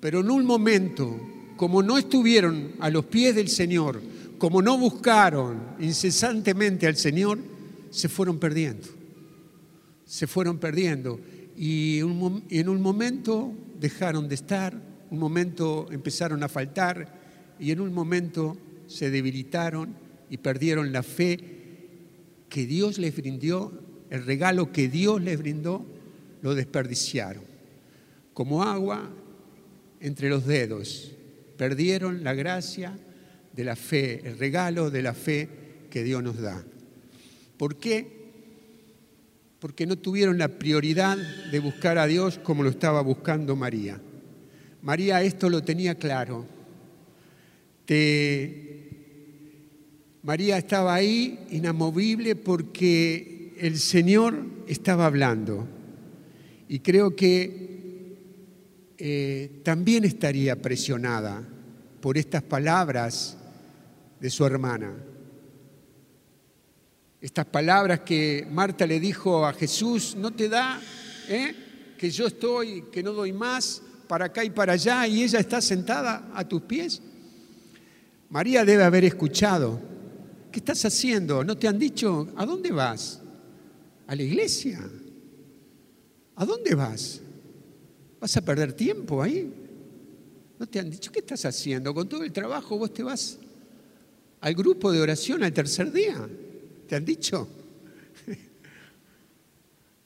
pero 0.00 0.18
en 0.18 0.30
un 0.32 0.44
momento, 0.44 1.37
como 1.58 1.82
no 1.82 1.98
estuvieron 1.98 2.72
a 2.80 2.88
los 2.88 3.04
pies 3.04 3.34
del 3.34 3.48
Señor, 3.48 4.00
como 4.38 4.62
no 4.62 4.78
buscaron 4.78 5.60
incesantemente 5.78 6.86
al 6.86 6.96
Señor, 6.96 7.38
se 7.90 8.08
fueron 8.08 8.38
perdiendo. 8.38 8.88
Se 10.06 10.26
fueron 10.26 10.56
perdiendo. 10.56 11.20
Y 11.54 11.98
en 11.98 12.68
un 12.70 12.80
momento 12.80 13.52
dejaron 13.78 14.26
de 14.26 14.36
estar, 14.36 14.80
un 15.10 15.18
momento 15.18 15.86
empezaron 15.90 16.42
a 16.42 16.48
faltar 16.48 17.54
y 17.60 17.72
en 17.72 17.80
un 17.82 17.92
momento 17.92 18.56
se 18.86 19.10
debilitaron 19.10 19.94
y 20.30 20.38
perdieron 20.38 20.92
la 20.92 21.02
fe 21.02 21.38
que 22.48 22.64
Dios 22.64 22.96
les 22.96 23.14
brindó 23.14 23.72
el 24.10 24.24
regalo 24.24 24.72
que 24.72 24.88
Dios 24.88 25.20
les 25.22 25.38
brindó, 25.38 25.84
lo 26.42 26.54
desperdiciaron. 26.54 27.42
Como 28.32 28.62
agua 28.62 29.10
entre 30.00 30.28
los 30.28 30.46
dedos, 30.46 31.12
perdieron 31.58 32.24
la 32.24 32.32
gracia 32.32 32.96
de 33.52 33.64
la 33.64 33.76
fe, 33.76 34.22
el 34.24 34.38
regalo 34.38 34.90
de 34.90 35.02
la 35.02 35.12
fe 35.12 35.48
que 35.90 36.04
Dios 36.04 36.22
nos 36.22 36.40
da. 36.40 36.64
¿Por 37.58 37.76
qué? 37.76 38.06
Porque 39.58 39.84
no 39.84 39.96
tuvieron 39.96 40.38
la 40.38 40.48
prioridad 40.48 41.18
de 41.50 41.58
buscar 41.58 41.98
a 41.98 42.06
Dios 42.06 42.38
como 42.38 42.62
lo 42.62 42.70
estaba 42.70 43.02
buscando 43.02 43.56
María. 43.56 44.00
María 44.80 45.22
esto 45.22 45.50
lo 45.50 45.62
tenía 45.62 45.96
claro. 45.96 46.46
María 50.22 50.58
estaba 50.58 50.94
ahí 50.94 51.38
inamovible 51.50 52.36
porque 52.36 53.54
el 53.58 53.78
Señor 53.78 54.44
estaba 54.68 55.06
hablando 55.06 55.66
y 56.68 56.80
creo 56.80 57.16
que 57.16 57.77
eh, 58.98 59.60
también 59.64 60.04
estaría 60.04 60.60
presionada 60.60 61.42
por 62.00 62.18
estas 62.18 62.42
palabras 62.42 63.36
de 64.20 64.30
su 64.30 64.44
hermana. 64.44 64.92
Estas 67.20 67.46
palabras 67.46 68.00
que 68.00 68.46
Marta 68.50 68.86
le 68.86 69.00
dijo 69.00 69.46
a 69.46 69.52
Jesús, 69.52 70.14
¿no 70.16 70.30
te 70.32 70.48
da 70.48 70.80
eh, 71.28 71.54
que 71.96 72.10
yo 72.10 72.26
estoy, 72.26 72.82
que 72.92 73.02
no 73.02 73.12
doy 73.12 73.32
más 73.32 73.82
para 74.06 74.26
acá 74.26 74.44
y 74.44 74.50
para 74.50 74.74
allá 74.74 75.06
y 75.06 75.22
ella 75.22 75.40
está 75.40 75.60
sentada 75.60 76.30
a 76.34 76.46
tus 76.46 76.62
pies? 76.62 77.00
María 78.30 78.64
debe 78.64 78.84
haber 78.84 79.04
escuchado. 79.04 79.80
¿Qué 80.52 80.60
estás 80.60 80.84
haciendo? 80.84 81.44
¿No 81.44 81.56
te 81.56 81.68
han 81.68 81.78
dicho 81.78 82.28
a 82.36 82.44
dónde 82.44 82.70
vas? 82.70 83.22
a 84.08 84.16
la 84.16 84.22
iglesia. 84.22 84.80
¿A 86.34 86.44
dónde 86.44 86.74
vas? 86.74 87.20
¿Vas 88.20 88.36
a 88.36 88.40
perder 88.40 88.72
tiempo 88.72 89.22
ahí? 89.22 89.50
¿No 90.58 90.66
te 90.66 90.80
han 90.80 90.90
dicho 90.90 91.12
qué 91.12 91.20
estás 91.20 91.44
haciendo? 91.44 91.94
Con 91.94 92.08
todo 92.08 92.24
el 92.24 92.32
trabajo 92.32 92.76
vos 92.76 92.92
te 92.92 93.02
vas 93.02 93.38
al 94.40 94.54
grupo 94.54 94.90
de 94.90 95.00
oración 95.00 95.42
al 95.44 95.52
tercer 95.52 95.92
día. 95.92 96.28
¿Te 96.88 96.96
han 96.96 97.04
dicho? 97.04 97.48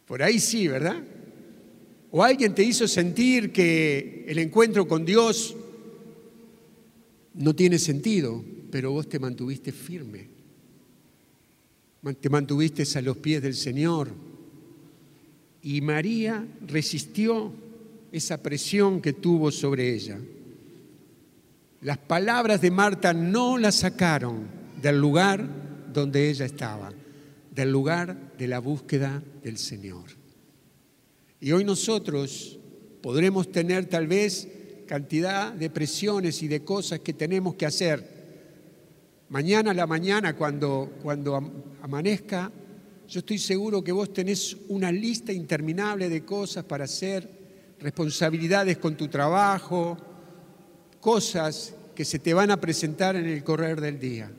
Por 0.06 0.22
ahí 0.22 0.38
sí, 0.38 0.68
¿verdad? 0.68 1.02
¿O 2.10 2.22
alguien 2.22 2.54
te 2.54 2.62
hizo 2.62 2.86
sentir 2.86 3.52
que 3.52 4.26
el 4.28 4.38
encuentro 4.38 4.86
con 4.86 5.04
Dios 5.04 5.56
no 7.34 7.56
tiene 7.56 7.78
sentido, 7.78 8.44
pero 8.70 8.92
vos 8.92 9.08
te 9.08 9.18
mantuviste 9.18 9.72
firme? 9.72 10.30
te 12.20 12.28
mantuviste 12.28 12.82
a 12.98 13.00
los 13.00 13.16
pies 13.16 13.40
del 13.42 13.54
Señor. 13.54 14.08
Y 15.62 15.80
María 15.80 16.44
resistió 16.66 17.52
esa 18.12 18.42
presión 18.42 19.00
que 19.00 19.14
tuvo 19.14 19.50
sobre 19.50 19.94
ella. 19.94 20.18
Las 21.80 21.98
palabras 21.98 22.60
de 22.60 22.70
Marta 22.70 23.12
no 23.12 23.58
la 23.58 23.72
sacaron 23.72 24.46
del 24.80 25.00
lugar 25.00 25.44
donde 25.92 26.30
ella 26.30 26.46
estaba, 26.46 26.92
del 27.50 27.72
lugar 27.72 28.36
de 28.38 28.46
la 28.46 28.60
búsqueda 28.60 29.22
del 29.42 29.58
Señor. 29.58 30.04
Y 31.40 31.50
hoy 31.50 31.64
nosotros 31.64 32.58
podremos 33.00 33.50
tener 33.50 33.86
tal 33.86 34.06
vez 34.06 34.46
cantidad 34.86 35.52
de 35.52 35.70
presiones 35.70 36.42
y 36.42 36.48
de 36.48 36.62
cosas 36.62 37.00
que 37.00 37.14
tenemos 37.14 37.56
que 37.56 37.66
hacer 37.66 38.22
Mañana 39.32 39.70
a 39.70 39.74
la 39.74 39.86
mañana, 39.86 40.36
cuando, 40.36 40.92
cuando 41.02 41.34
amanezca, 41.80 42.52
yo 43.08 43.20
estoy 43.20 43.38
seguro 43.38 43.82
que 43.82 43.90
vos 43.90 44.12
tenés 44.12 44.54
una 44.68 44.92
lista 44.92 45.32
interminable 45.32 46.10
de 46.10 46.22
cosas 46.22 46.66
para 46.66 46.84
hacer, 46.84 47.41
responsabilidades 47.82 48.78
con 48.78 48.96
tu 48.96 49.08
trabajo, 49.08 49.98
cosas 51.00 51.74
que 51.94 52.04
se 52.04 52.18
te 52.18 52.32
van 52.32 52.50
a 52.50 52.60
presentar 52.60 53.16
en 53.16 53.26
el 53.26 53.42
correr 53.42 53.80
del 53.80 53.98
día. 53.98 54.30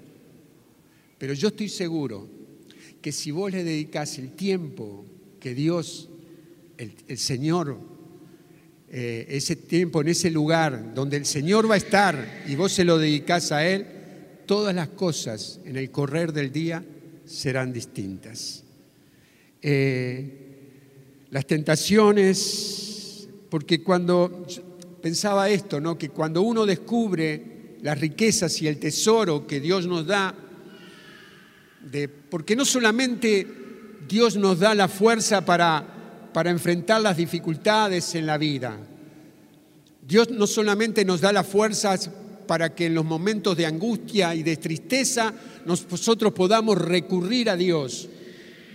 Pero 1.18 1.34
yo 1.34 1.50
estoy 1.50 1.70
seguro 1.70 2.28
que 3.02 3.12
si 3.12 3.32
vos 3.32 3.52
le 3.52 3.64
dedicás 3.64 4.18
el 4.18 4.32
tiempo 4.32 5.06
que 5.40 5.54
Dios, 5.54 6.10
el, 6.78 7.18
Señor, 7.18 7.78
eh, 8.90 9.26
ese 9.30 9.58
tiempo 9.58 10.02
en 10.02 10.08
ese 10.08 10.32
lugar 10.32 10.94
donde 10.94 11.18
el 11.18 11.26
Señor 11.26 11.70
va 11.70 11.76
a 11.76 11.78
estar 11.78 12.44
y 12.48 12.56
vos 12.56 12.72
se 12.72 12.86
lo 12.86 12.98
dedicás 12.98 13.52
a 13.52 13.68
Él, 13.68 13.86
todas 14.46 14.74
las 14.74 14.90
cosas 14.90 15.60
en 15.66 15.76
el 15.76 15.92
correr 15.92 16.32
del 16.32 16.52
día 16.52 16.84
serán 17.26 17.74
distintas. 17.74 18.64
Eh, 19.62 20.40
las 21.30 21.46
tentaciones 21.46 22.93
porque 23.54 23.84
cuando 23.84 24.48
pensaba 25.00 25.48
esto, 25.48 25.80
¿no? 25.80 25.96
que 25.96 26.10
cuando 26.10 26.42
uno 26.42 26.66
descubre 26.66 27.78
las 27.84 28.00
riquezas 28.00 28.60
y 28.64 28.68
el 28.68 28.80
tesoro 28.80 29.46
que 29.46 29.60
Dios 29.60 29.86
nos 29.86 30.08
da, 30.08 30.34
de, 31.80 32.08
porque 32.10 32.56
no 32.56 32.66
solamente 32.66 33.48
Dios 34.10 34.38
nos 34.38 34.58
da 34.58 34.74
la 34.74 34.88
fuerza 34.88 35.46
para, 35.46 36.32
para 36.34 36.50
enfrentar 36.50 37.02
las 37.02 37.16
dificultades 37.16 38.16
en 38.16 38.26
la 38.26 38.40
vida, 38.40 38.76
Dios 40.02 40.32
no 40.32 40.48
solamente 40.48 41.06
nos 41.06 41.22
da 41.22 41.32
las 41.32 41.46
fuerzas 41.46 42.10
para 42.48 42.74
que 42.74 42.88
en 42.88 42.96
los 42.96 43.06
momentos 43.06 43.56
de 43.56 43.68
angustia 43.68 44.34
y 44.34 44.42
de 44.42 44.58
tristeza 44.58 45.32
nosotros 45.68 46.34
podamos 46.34 46.76
recurrir 46.80 47.52
a 47.52 47.56
Dios. 47.56 48.10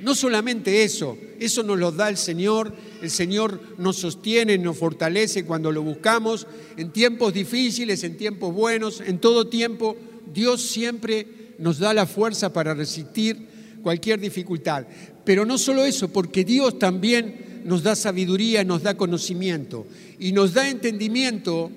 No 0.03 0.15
solamente 0.15 0.85
eso, 0.85 1.19
eso 1.41 1.63
nos 1.63 1.79
lo 1.79 1.91
da 1.91 2.09
el 2.09 2.17
Señor, 2.17 2.73
el 3.03 3.11
Señor 3.11 3.61
nos 3.79 3.97
sostiene, 3.97 4.57
nos 4.57 4.77
fortalece 4.77 5.45
cuando 5.45 5.73
lo 5.73 5.83
buscamos, 5.83 6.47
en 6.77 6.93
tiempos 6.93 7.35
difíciles, 7.35 8.05
en 8.05 8.17
tiempos 8.17 8.55
buenos, 8.55 9.01
en 9.01 9.19
todo 9.19 9.49
tiempo, 9.49 9.97
Dios 10.33 10.63
siempre 10.63 11.27
nos 11.59 11.79
da 11.79 11.93
la 11.93 12.07
fuerza 12.07 12.53
para 12.53 12.75
resistir 12.75 13.49
cualquier 13.83 14.21
dificultad. 14.21 14.87
Pero 15.25 15.45
no 15.45 15.59
solo 15.59 15.85
eso, 15.85 16.09
porque 16.09 16.45
Dios 16.45 16.79
también 16.79 17.63
nos 17.65 17.83
da 17.83 17.97
sabiduría, 17.97 18.65
nos 18.65 18.83
da 18.83 18.97
conocimiento 18.97 19.87
y 20.19 20.33
nos 20.33 20.55
da 20.55 20.69
entendimiento 20.69 21.71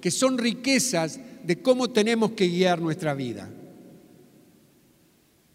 que 0.00 0.10
son 0.10 0.38
riquezas 0.38 1.20
de 1.44 1.60
cómo 1.60 1.90
tenemos 1.90 2.32
que 2.32 2.48
guiar 2.48 2.80
nuestra 2.80 3.14
vida. 3.14 3.50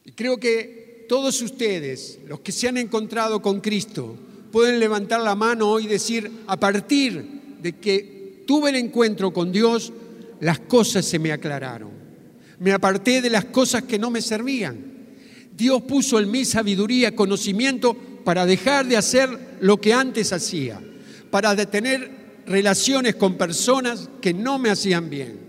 Y 0.03 0.11
creo 0.11 0.37
que 0.37 0.84
todos 1.07 1.41
ustedes, 1.41 2.19
los 2.27 2.41
que 2.41 2.51
se 2.51 2.67
han 2.67 2.77
encontrado 2.77 3.41
con 3.41 3.61
Cristo, 3.61 4.15
pueden 4.51 4.79
levantar 4.79 5.21
la 5.21 5.35
mano 5.35 5.69
hoy 5.69 5.85
y 5.85 5.87
decir, 5.87 6.31
a 6.47 6.57
partir 6.59 7.57
de 7.61 7.73
que 7.73 8.43
tuve 8.47 8.69
el 8.69 8.75
encuentro 8.75 9.33
con 9.33 9.51
Dios, 9.51 9.91
las 10.39 10.59
cosas 10.59 11.05
se 11.05 11.19
me 11.19 11.31
aclararon. 11.31 11.91
Me 12.59 12.71
aparté 12.71 13.21
de 13.21 13.29
las 13.29 13.45
cosas 13.45 13.83
que 13.83 13.99
no 13.99 14.09
me 14.11 14.21
servían. 14.21 14.77
Dios 15.55 15.81
puso 15.83 16.19
en 16.19 16.31
mí 16.31 16.45
sabiduría, 16.45 17.15
conocimiento 17.15 17.95
para 18.23 18.45
dejar 18.45 18.87
de 18.87 18.97
hacer 18.97 19.57
lo 19.61 19.79
que 19.79 19.93
antes 19.93 20.33
hacía, 20.33 20.81
para 21.31 21.55
detener 21.55 22.43
relaciones 22.45 23.15
con 23.15 23.37
personas 23.37 24.09
que 24.21 24.33
no 24.33 24.59
me 24.59 24.69
hacían 24.69 25.09
bien. 25.09 25.39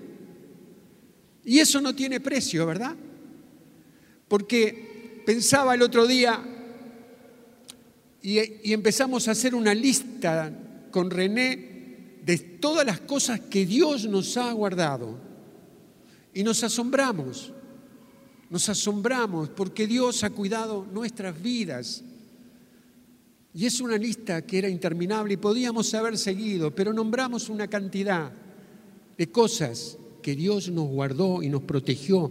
Y 1.44 1.60
eso 1.60 1.80
no 1.80 1.94
tiene 1.94 2.20
precio, 2.20 2.66
¿verdad? 2.66 2.94
Porque 4.28 4.85
pensaba 5.26 5.74
el 5.74 5.82
otro 5.82 6.06
día 6.06 6.40
y, 8.22 8.72
empezamos 8.72 9.28
a 9.28 9.32
hacer 9.32 9.54
una 9.54 9.74
lista 9.74 10.50
con 10.90 11.10
René 11.10 12.20
de 12.24 12.38
todas 12.38 12.86
las 12.86 13.00
cosas 13.00 13.40
que 13.40 13.66
Dios 13.66 14.06
nos 14.06 14.36
ha 14.36 14.50
guardado. 14.52 15.18
Y 16.32 16.42
nos 16.42 16.64
asombramos, 16.64 17.52
nos 18.50 18.68
asombramos 18.68 19.48
porque 19.50 19.86
Dios 19.86 20.24
ha 20.24 20.30
cuidado 20.30 20.86
nuestras 20.92 21.40
vidas. 21.40 22.02
Y 23.54 23.64
es 23.64 23.80
una 23.80 23.96
lista 23.96 24.44
que 24.44 24.58
era 24.58 24.68
interminable 24.68 25.34
y 25.34 25.38
podíamos 25.38 25.92
haber 25.94 26.18
seguido, 26.18 26.74
pero 26.74 26.92
nombramos 26.92 27.48
una 27.48 27.68
cantidad 27.68 28.30
de 29.16 29.30
cosas 29.30 29.98
que 30.22 30.34
Dios 30.34 30.68
nos 30.68 30.88
guardó 30.88 31.42
y 31.42 31.48
nos 31.48 31.62
protegió 31.62 32.30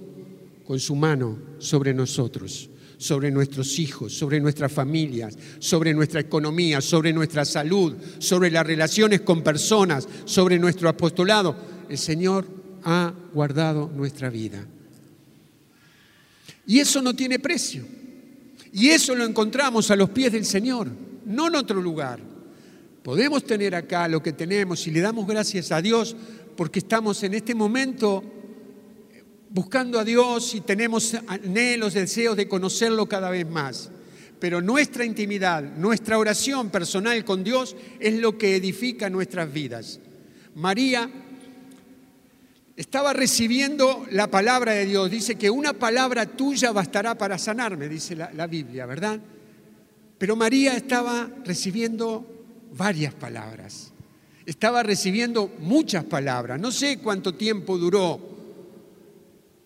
con 0.65 0.79
su 0.79 0.95
mano 0.95 1.37
sobre 1.59 1.93
nosotros, 1.93 2.69
sobre 2.97 3.31
nuestros 3.31 3.79
hijos, 3.79 4.13
sobre 4.13 4.39
nuestras 4.39 4.71
familias, 4.71 5.37
sobre 5.59 5.93
nuestra 5.93 6.19
economía, 6.19 6.81
sobre 6.81 7.13
nuestra 7.13 7.45
salud, 7.45 7.95
sobre 8.19 8.51
las 8.51 8.65
relaciones 8.65 9.21
con 9.21 9.41
personas, 9.41 10.07
sobre 10.25 10.59
nuestro 10.59 10.89
apostolado. 10.89 11.55
El 11.89 11.97
Señor 11.97 12.47
ha 12.83 13.13
guardado 13.33 13.91
nuestra 13.95 14.29
vida. 14.29 14.65
Y 16.67 16.79
eso 16.79 17.01
no 17.01 17.15
tiene 17.15 17.39
precio. 17.39 17.85
Y 18.73 18.89
eso 18.89 19.15
lo 19.15 19.23
encontramos 19.23 19.91
a 19.91 19.95
los 19.95 20.09
pies 20.09 20.31
del 20.31 20.45
Señor 20.45 21.05
no 21.25 21.47
en 21.47 21.55
otro 21.55 21.81
lugar. 21.81 22.19
Podemos 23.03 23.43
tener 23.43 23.75
acá 23.75 24.07
lo 24.07 24.23
que 24.23 24.33
tenemos 24.33 24.87
y 24.87 24.91
le 24.91 25.01
damos 25.01 25.27
gracias 25.27 25.71
a 25.71 25.81
Dios 25.81 26.15
porque 26.55 26.79
estamos 26.79 27.21
en 27.23 27.33
este 27.33 27.53
momento 27.53 28.23
buscando 29.55 30.01
a 30.01 30.03
Dios 30.03 30.53
y 30.53 30.59
tenemos 30.59 31.15
anhelos, 31.27 31.93
deseos 31.93 32.35
de 32.35 32.45
conocerlo 32.45 33.05
cada 33.05 33.29
vez 33.29 33.49
más. 33.49 33.89
Pero 34.37 34.61
nuestra 34.61 35.05
intimidad, 35.05 35.63
nuestra 35.77 36.19
oración 36.19 36.69
personal 36.69 37.23
con 37.23 37.41
Dios 37.41 37.73
es 38.01 38.15
lo 38.15 38.37
que 38.37 38.57
edifica 38.57 39.09
nuestras 39.09 39.53
vidas. 39.53 40.01
María 40.55 41.09
estaba 42.75 43.13
recibiendo 43.13 44.05
la 44.11 44.27
palabra 44.27 44.73
de 44.73 44.87
Dios. 44.87 45.09
Dice 45.09 45.35
que 45.35 45.49
una 45.49 45.71
palabra 45.71 46.25
tuya 46.25 46.73
bastará 46.73 47.17
para 47.17 47.37
sanarme, 47.37 47.87
dice 47.87 48.13
la, 48.13 48.33
la 48.33 48.47
Biblia, 48.47 48.85
¿verdad? 48.85 49.21
Pero 50.17 50.35
María 50.35 50.75
estaba 50.75 51.29
recibiendo 51.45 52.27
varias 52.73 53.13
palabras, 53.13 53.93
estaba 54.45 54.83
recibiendo 54.83 55.49
muchas 55.59 56.03
palabras. 56.03 56.59
No 56.59 56.73
sé 56.73 56.97
cuánto 56.97 57.35
tiempo 57.35 57.77
duró 57.77 58.34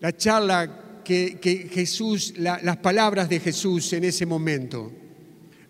la 0.00 0.16
charla 0.16 1.02
que, 1.04 1.68
Jesús, 1.72 2.34
las 2.36 2.76
palabras 2.78 3.28
de 3.28 3.40
Jesús 3.40 3.92
en 3.92 4.04
ese 4.04 4.26
momento, 4.26 4.92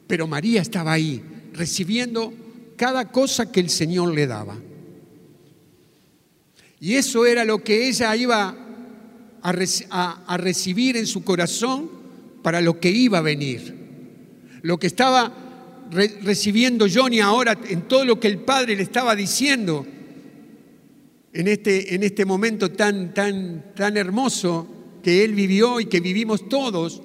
pero 0.06 0.26
María 0.26 0.62
estaba 0.62 0.92
ahí 0.92 1.22
recibiendo 1.52 2.32
cada 2.76 3.10
cosa 3.10 3.50
que 3.50 3.60
el 3.60 3.70
Señor 3.70 4.14
le 4.14 4.26
daba. 4.26 4.56
Y 6.80 6.94
eso 6.94 7.26
era 7.26 7.44
lo 7.44 7.62
que 7.62 7.88
ella 7.88 8.14
iba 8.16 8.56
a 9.42 10.36
recibir 10.36 10.96
en 10.96 11.06
su 11.06 11.22
corazón 11.24 11.90
para 12.42 12.60
lo 12.60 12.80
que 12.80 12.90
iba 12.90 13.18
a 13.18 13.22
venir. 13.22 13.74
Lo 14.62 14.78
que 14.78 14.86
estaba 14.86 15.32
recibiendo 15.90 16.86
Johnny 16.92 17.20
ahora 17.20 17.58
en 17.68 17.82
todo 17.82 18.04
lo 18.04 18.20
que 18.20 18.28
el 18.28 18.38
Padre 18.38 18.76
le 18.76 18.82
estaba 18.82 19.16
diciendo 19.16 19.86
en 21.32 21.48
este, 21.48 21.94
en 21.94 22.02
este 22.02 22.24
momento 22.24 22.70
tan, 22.72 23.14
tan, 23.14 23.72
tan 23.74 23.96
hermoso 23.96 24.66
que 25.02 25.24
él 25.24 25.34
vivió 25.34 25.80
y 25.80 25.86
que 25.86 26.00
vivimos 26.00 26.48
todos, 26.48 27.02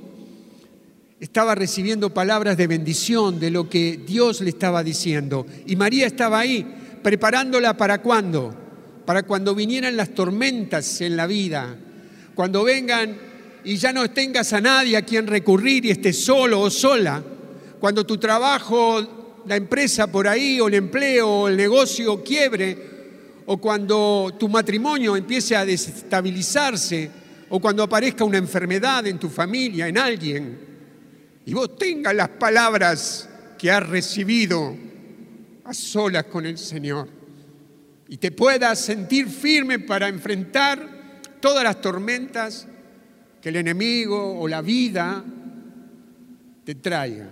estaba 1.20 1.56
recibiendo 1.56 2.14
palabras 2.14 2.58
de 2.58 2.68
bendición 2.68 3.40
de 3.40 3.52
lo 3.52 3.70
que 3.70 4.00
Dios 4.06 4.42
le 4.42 4.50
estaba 4.50 4.84
diciendo. 4.84 5.46
Y 5.66 5.76
María 5.76 6.08
estaba 6.08 6.40
ahí, 6.40 6.66
preparándola 7.02 7.78
para 7.78 8.02
cuándo? 8.02 8.54
Para 9.06 9.24
cuando 9.24 9.56
vinieran 9.56 9.96
las 9.96 10.14
tormentas 10.14 11.02
en 11.02 11.16
la 11.16 11.28
vida, 11.28 11.78
cuando 12.34 12.64
vengan 12.64 13.18
y 13.64 13.78
ya 13.78 13.94
no 13.94 14.10
tengas 14.10 14.52
a 14.54 14.62
nadie 14.62 14.98
a 14.98 15.04
quien 15.04 15.28
recurrir 15.28 15.86
y 15.86 15.92
estés 15.92 16.24
solo 16.24 16.62
o 16.62 16.70
sola 16.70 17.24
cuando 17.80 18.06
tu 18.06 18.18
trabajo, 18.18 19.44
la 19.46 19.56
empresa 19.56 20.08
por 20.08 20.28
ahí, 20.28 20.60
o 20.60 20.68
el 20.68 20.74
empleo, 20.74 21.30
o 21.30 21.48
el 21.48 21.56
negocio 21.56 22.24
quiebre, 22.24 22.95
o 23.46 23.58
cuando 23.58 24.36
tu 24.40 24.50
matrimonio 24.50 25.16
empiece 25.16 25.56
a 25.56 25.66
desestabilizarse, 25.66 27.12
o 27.50 27.60
cuando 27.60 27.84
aparezca 27.84 28.24
una 28.24 28.38
enfermedad 28.38 29.06
en 29.06 29.20
tu 29.20 29.30
familia, 29.30 29.88
en 29.88 29.98
alguien, 29.98 30.60
y 31.46 31.54
vos 31.54 31.78
tengas 31.78 32.16
las 32.16 32.30
palabras 32.30 33.30
que 33.58 33.70
has 33.70 33.88
recibido 33.88 34.76
a 35.64 35.74
solas 35.74 36.26
con 36.26 36.46
el 36.46 36.58
Señor, 36.58 37.08
y 38.08 38.18
te 38.18 38.32
puedas 38.32 38.80
sentir 38.80 39.28
firme 39.28 39.80
para 39.80 40.08
enfrentar 40.08 41.22
todas 41.40 41.64
las 41.64 41.82
tormentas 41.82 42.68
que 43.42 43.50
el 43.50 43.58
enemigo 43.58 44.40
o 44.40 44.48
la 44.48 44.62
vida 44.62 45.24
te 46.64 46.74
traiga. 46.76 47.30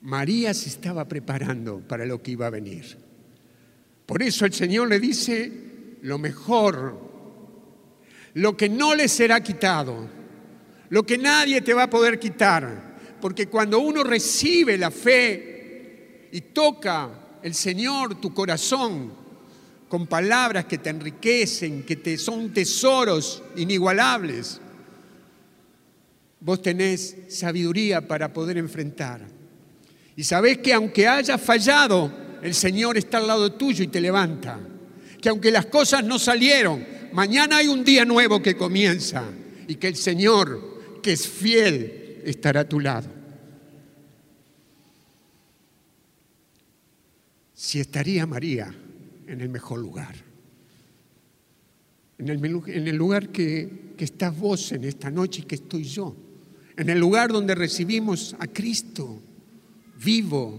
María 0.00 0.52
se 0.52 0.68
estaba 0.68 1.06
preparando 1.06 1.78
para 1.78 2.04
lo 2.04 2.20
que 2.20 2.32
iba 2.32 2.48
a 2.48 2.50
venir. 2.50 3.11
Por 4.12 4.22
eso 4.22 4.44
el 4.44 4.52
Señor 4.52 4.88
le 4.88 5.00
dice 5.00 5.50
lo 6.02 6.18
mejor, 6.18 7.00
lo 8.34 8.54
que 8.54 8.68
no 8.68 8.94
le 8.94 9.08
será 9.08 9.42
quitado, 9.42 10.06
lo 10.90 11.02
que 11.06 11.16
nadie 11.16 11.62
te 11.62 11.72
va 11.72 11.84
a 11.84 11.88
poder 11.88 12.18
quitar. 12.18 13.16
Porque 13.22 13.46
cuando 13.46 13.78
uno 13.78 14.04
recibe 14.04 14.76
la 14.76 14.90
fe 14.90 16.28
y 16.30 16.42
toca 16.42 17.38
el 17.42 17.54
Señor 17.54 18.20
tu 18.20 18.34
corazón 18.34 19.14
con 19.88 20.06
palabras 20.06 20.66
que 20.66 20.76
te 20.76 20.90
enriquecen, 20.90 21.82
que 21.82 21.96
te 21.96 22.18
son 22.18 22.52
tesoros 22.52 23.42
inigualables, 23.56 24.60
vos 26.38 26.60
tenés 26.60 27.16
sabiduría 27.30 28.06
para 28.06 28.30
poder 28.30 28.58
enfrentar 28.58 29.22
y 30.16 30.24
sabes 30.24 30.58
que 30.58 30.72
aunque 30.72 31.08
hayas 31.08 31.40
fallado, 31.40 32.12
el 32.42 32.54
Señor 32.54 32.98
está 32.98 33.18
al 33.18 33.26
lado 33.26 33.52
tuyo 33.52 33.84
y 33.84 33.88
te 33.88 34.00
levanta. 34.00 34.58
Que 35.20 35.28
aunque 35.28 35.50
las 35.50 35.66
cosas 35.66 36.04
no 36.04 36.18
salieron, 36.18 36.84
mañana 37.12 37.58
hay 37.58 37.68
un 37.68 37.84
día 37.84 38.04
nuevo 38.04 38.42
que 38.42 38.56
comienza 38.56 39.24
y 39.68 39.76
que 39.76 39.88
el 39.88 39.96
Señor, 39.96 41.00
que 41.02 41.12
es 41.12 41.26
fiel, 41.26 42.20
estará 42.24 42.60
a 42.60 42.68
tu 42.68 42.80
lado. 42.80 43.22
si 47.62 47.78
estaría 47.78 48.26
María 48.26 48.74
en 49.24 49.40
el 49.40 49.48
mejor 49.48 49.78
lugar. 49.78 50.16
En 52.18 52.28
el, 52.28 52.96
lugar 52.96 53.28
que, 53.28 53.94
que 53.96 54.04
estás 54.04 54.36
vos 54.36 54.72
en 54.72 54.82
esta 54.82 55.12
noche 55.12 55.42
y 55.42 55.44
que 55.44 55.54
estoy 55.54 55.84
yo. 55.84 56.16
En 56.76 56.90
el 56.90 56.98
lugar 56.98 57.32
donde 57.32 57.54
recibimos 57.54 58.34
a 58.40 58.48
Cristo 58.48 59.22
vivo, 60.04 60.58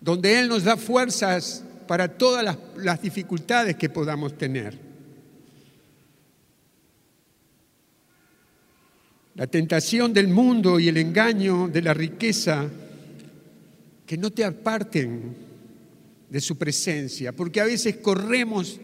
donde 0.00 0.38
Él 0.38 0.48
nos 0.48 0.64
da 0.64 0.76
fuerzas 0.76 1.64
para 1.86 2.08
todas 2.08 2.56
las, 2.76 3.02
dificultades 3.02 3.76
que 3.76 3.88
podamos 3.88 4.36
tener. 4.36 4.78
La 9.34 9.46
tentación 9.46 10.12
del 10.12 10.28
mundo 10.28 10.78
y 10.78 10.88
el 10.88 10.96
engaño 10.96 11.68
de 11.68 11.82
la 11.82 11.94
riqueza 11.94 12.68
que 14.04 14.18
no 14.18 14.30
te 14.30 14.44
aparten 14.44 15.34
de 16.28 16.40
su 16.40 16.58
presencia, 16.58 17.32
porque 17.32 17.60
a 17.60 17.64
veces 17.64 17.96
corremos 17.96 18.78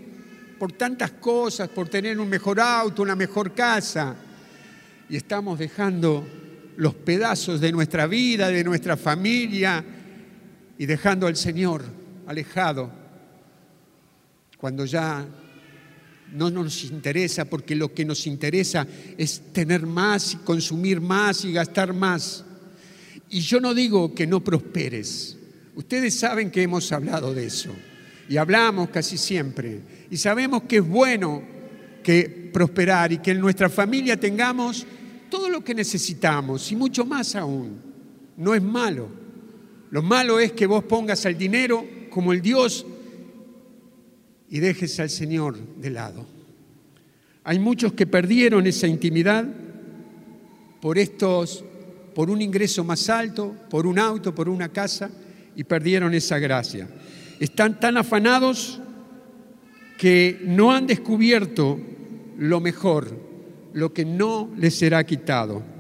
por 0.58 0.72
tantas 0.72 1.12
cosas, 1.12 1.68
por 1.68 1.88
tener 1.88 2.18
un 2.18 2.28
mejor 2.28 2.60
auto, 2.60 3.02
una 3.02 3.16
mejor 3.16 3.52
casa, 3.52 4.16
y 5.10 5.16
estamos 5.16 5.58
dejando 5.58 6.26
los 6.76 6.94
pedazos 6.94 7.60
de 7.60 7.72
nuestra 7.72 8.06
vida, 8.06 8.48
de 8.48 8.64
nuestra 8.64 8.96
familia, 8.96 9.84
y 10.78 10.86
dejando 10.86 11.26
al 11.26 11.36
Señor 11.36 11.84
alejado, 12.26 12.90
cuando 14.58 14.84
ya 14.84 15.26
no 16.32 16.50
nos 16.50 16.84
interesa, 16.84 17.44
porque 17.44 17.76
lo 17.76 17.92
que 17.92 18.04
nos 18.04 18.26
interesa 18.26 18.86
es 19.16 19.52
tener 19.52 19.86
más 19.86 20.34
y 20.34 20.36
consumir 20.38 21.00
más 21.00 21.44
y 21.44 21.52
gastar 21.52 21.92
más. 21.92 22.44
Y 23.30 23.40
yo 23.40 23.60
no 23.60 23.74
digo 23.74 24.14
que 24.14 24.26
no 24.26 24.42
prosperes. 24.42 25.36
Ustedes 25.74 26.18
saben 26.18 26.50
que 26.50 26.62
hemos 26.62 26.90
hablado 26.92 27.34
de 27.34 27.46
eso 27.46 27.70
y 28.28 28.36
hablamos 28.36 28.90
casi 28.90 29.18
siempre. 29.18 29.80
Y 30.10 30.16
sabemos 30.16 30.62
que 30.62 30.76
es 30.76 30.86
bueno 30.86 31.42
que 32.02 32.50
prosperar 32.52 33.12
y 33.12 33.18
que 33.18 33.32
en 33.32 33.40
nuestra 33.40 33.68
familia 33.68 34.18
tengamos 34.18 34.86
todo 35.30 35.48
lo 35.48 35.64
que 35.64 35.74
necesitamos 35.74 36.70
y 36.70 36.76
mucho 36.76 37.04
más 37.04 37.34
aún. 37.34 37.80
No 38.36 38.54
es 38.54 38.62
malo. 38.62 39.23
Lo 39.94 40.02
malo 40.02 40.40
es 40.40 40.50
que 40.50 40.66
vos 40.66 40.82
pongas 40.82 41.24
al 41.24 41.38
dinero 41.38 41.86
como 42.10 42.32
el 42.32 42.42
Dios 42.42 42.84
y 44.50 44.58
dejes 44.58 44.98
al 44.98 45.08
Señor 45.08 45.56
de 45.56 45.90
lado. 45.90 46.26
Hay 47.44 47.60
muchos 47.60 47.92
que 47.92 48.04
perdieron 48.04 48.66
esa 48.66 48.88
intimidad 48.88 49.46
por 50.80 50.98
estos 50.98 51.64
por 52.12 52.28
un 52.28 52.42
ingreso 52.42 52.82
más 52.82 53.08
alto, 53.08 53.54
por 53.70 53.86
un 53.86 54.00
auto, 54.00 54.34
por 54.34 54.48
una 54.48 54.68
casa 54.70 55.12
y 55.54 55.62
perdieron 55.62 56.12
esa 56.12 56.40
gracia. 56.40 56.88
Están 57.38 57.78
tan 57.78 57.96
afanados 57.96 58.80
que 59.96 60.40
no 60.44 60.72
han 60.72 60.88
descubierto 60.88 61.78
lo 62.36 62.58
mejor, 62.58 63.16
lo 63.72 63.92
que 63.92 64.04
no 64.04 64.50
les 64.56 64.74
será 64.74 65.04
quitado. 65.04 65.73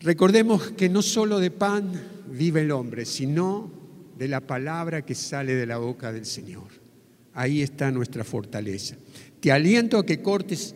Recordemos 0.00 0.70
que 0.72 0.88
no 0.88 1.02
solo 1.02 1.40
de 1.40 1.50
pan 1.50 1.92
vive 2.30 2.60
el 2.60 2.70
hombre, 2.70 3.04
sino 3.04 3.70
de 4.16 4.28
la 4.28 4.40
palabra 4.40 5.02
que 5.02 5.14
sale 5.14 5.54
de 5.54 5.66
la 5.66 5.78
boca 5.78 6.12
del 6.12 6.24
Señor. 6.24 6.68
Ahí 7.34 7.62
está 7.62 7.90
nuestra 7.90 8.24
fortaleza. 8.24 8.96
Te 9.40 9.52
aliento 9.52 9.98
a 9.98 10.06
que 10.06 10.22
cortes 10.22 10.74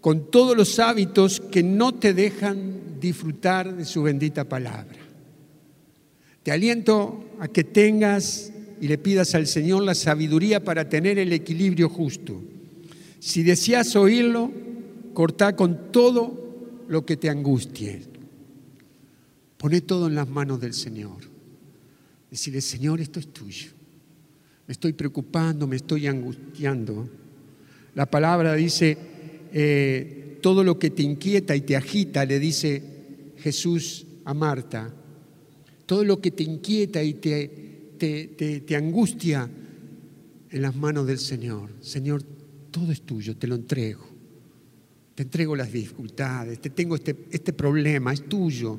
con 0.00 0.30
todos 0.30 0.56
los 0.56 0.78
hábitos 0.78 1.40
que 1.40 1.62
no 1.62 1.94
te 1.94 2.12
dejan 2.12 3.00
disfrutar 3.00 3.74
de 3.74 3.84
su 3.84 4.02
bendita 4.02 4.44
palabra. 4.44 4.98
Te 6.42 6.52
aliento 6.52 7.24
a 7.40 7.48
que 7.48 7.64
tengas 7.64 8.52
y 8.80 8.88
le 8.88 8.98
pidas 8.98 9.34
al 9.34 9.46
Señor 9.46 9.82
la 9.82 9.94
sabiduría 9.94 10.62
para 10.62 10.88
tener 10.88 11.18
el 11.18 11.32
equilibrio 11.32 11.88
justo. 11.88 12.42
Si 13.18 13.42
deseas 13.42 13.96
oírlo, 13.96 14.50
corta 15.14 15.56
con 15.56 15.90
todo 15.90 16.84
lo 16.88 17.06
que 17.06 17.16
te 17.16 17.30
angustie. 17.30 18.13
Pone 19.64 19.80
todo 19.80 20.08
en 20.08 20.14
las 20.14 20.28
manos 20.28 20.60
del 20.60 20.74
Señor. 20.74 21.16
Decirle, 22.30 22.60
Señor, 22.60 23.00
esto 23.00 23.18
es 23.18 23.32
tuyo. 23.32 23.70
Me 24.66 24.72
estoy 24.72 24.92
preocupando, 24.92 25.66
me 25.66 25.76
estoy 25.76 26.06
angustiando. 26.06 27.08
La 27.94 28.04
palabra 28.04 28.54
dice, 28.56 28.98
eh, 29.54 30.38
todo 30.42 30.62
lo 30.64 30.78
que 30.78 30.90
te 30.90 31.02
inquieta 31.02 31.56
y 31.56 31.62
te 31.62 31.76
agita, 31.76 32.26
le 32.26 32.38
dice 32.38 32.82
Jesús 33.38 34.04
a 34.26 34.34
Marta, 34.34 34.92
todo 35.86 36.04
lo 36.04 36.20
que 36.20 36.30
te 36.30 36.42
inquieta 36.42 37.02
y 37.02 37.14
te, 37.14 37.96
te, 37.96 38.76
angustia 38.76 39.48
en 40.50 40.60
las 40.60 40.76
manos 40.76 41.06
del 41.06 41.18
Señor. 41.18 41.70
Señor, 41.80 42.22
todo 42.70 42.92
es 42.92 43.00
tuyo, 43.00 43.34
te 43.34 43.46
lo 43.46 43.54
entrego. 43.54 44.04
Te 45.14 45.22
entrego 45.22 45.56
las 45.56 45.72
dificultades, 45.72 46.60
te 46.60 46.68
tengo 46.68 46.96
este, 46.96 47.16
este 47.30 47.54
problema, 47.54 48.12
es 48.12 48.28
tuyo. 48.28 48.78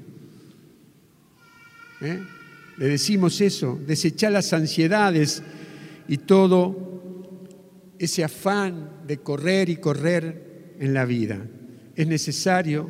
¿Eh? 2.01 2.23
Le 2.77 2.87
decimos 2.87 3.39
eso, 3.41 3.79
desechar 3.85 4.33
las 4.33 4.51
ansiedades 4.51 5.41
y 6.07 6.17
todo 6.17 7.93
ese 7.97 8.23
afán 8.23 8.89
de 9.07 9.17
correr 9.17 9.69
y 9.69 9.77
correr 9.77 10.75
en 10.79 10.93
la 10.93 11.05
vida. 11.05 11.39
Es 11.95 12.07
necesario 12.07 12.89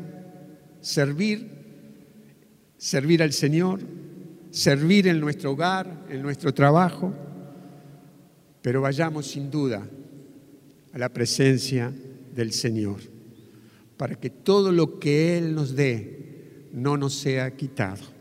servir, 0.81 1.47
servir 2.77 3.21
al 3.21 3.31
Señor, 3.31 3.79
servir 4.49 5.07
en 5.07 5.19
nuestro 5.19 5.51
hogar, 5.51 6.05
en 6.09 6.21
nuestro 6.21 6.53
trabajo, 6.53 7.13
pero 8.61 8.81
vayamos 8.81 9.27
sin 9.27 9.51
duda 9.51 9.87
a 10.91 10.97
la 10.97 11.09
presencia 11.09 11.93
del 12.33 12.51
Señor, 12.51 13.01
para 13.97 14.15
que 14.15 14.31
todo 14.31 14.71
lo 14.71 14.99
que 14.99 15.37
Él 15.37 15.53
nos 15.53 15.75
dé 15.75 16.69
no 16.73 16.97
nos 16.97 17.13
sea 17.13 17.55
quitado. 17.55 18.14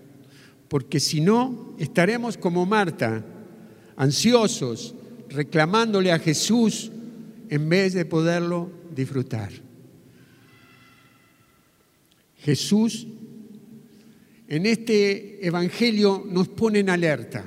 Porque 0.74 0.98
si 0.98 1.20
no, 1.20 1.76
estaremos 1.78 2.36
como 2.36 2.66
Marta, 2.66 3.24
ansiosos, 3.94 4.96
reclamándole 5.28 6.10
a 6.10 6.18
Jesús 6.18 6.90
en 7.48 7.68
vez 7.68 7.94
de 7.94 8.04
poderlo 8.04 8.72
disfrutar. 8.92 9.52
Jesús 12.38 13.06
en 14.48 14.66
este 14.66 15.46
Evangelio 15.46 16.26
nos 16.28 16.48
pone 16.48 16.80
en 16.80 16.90
alerta. 16.90 17.44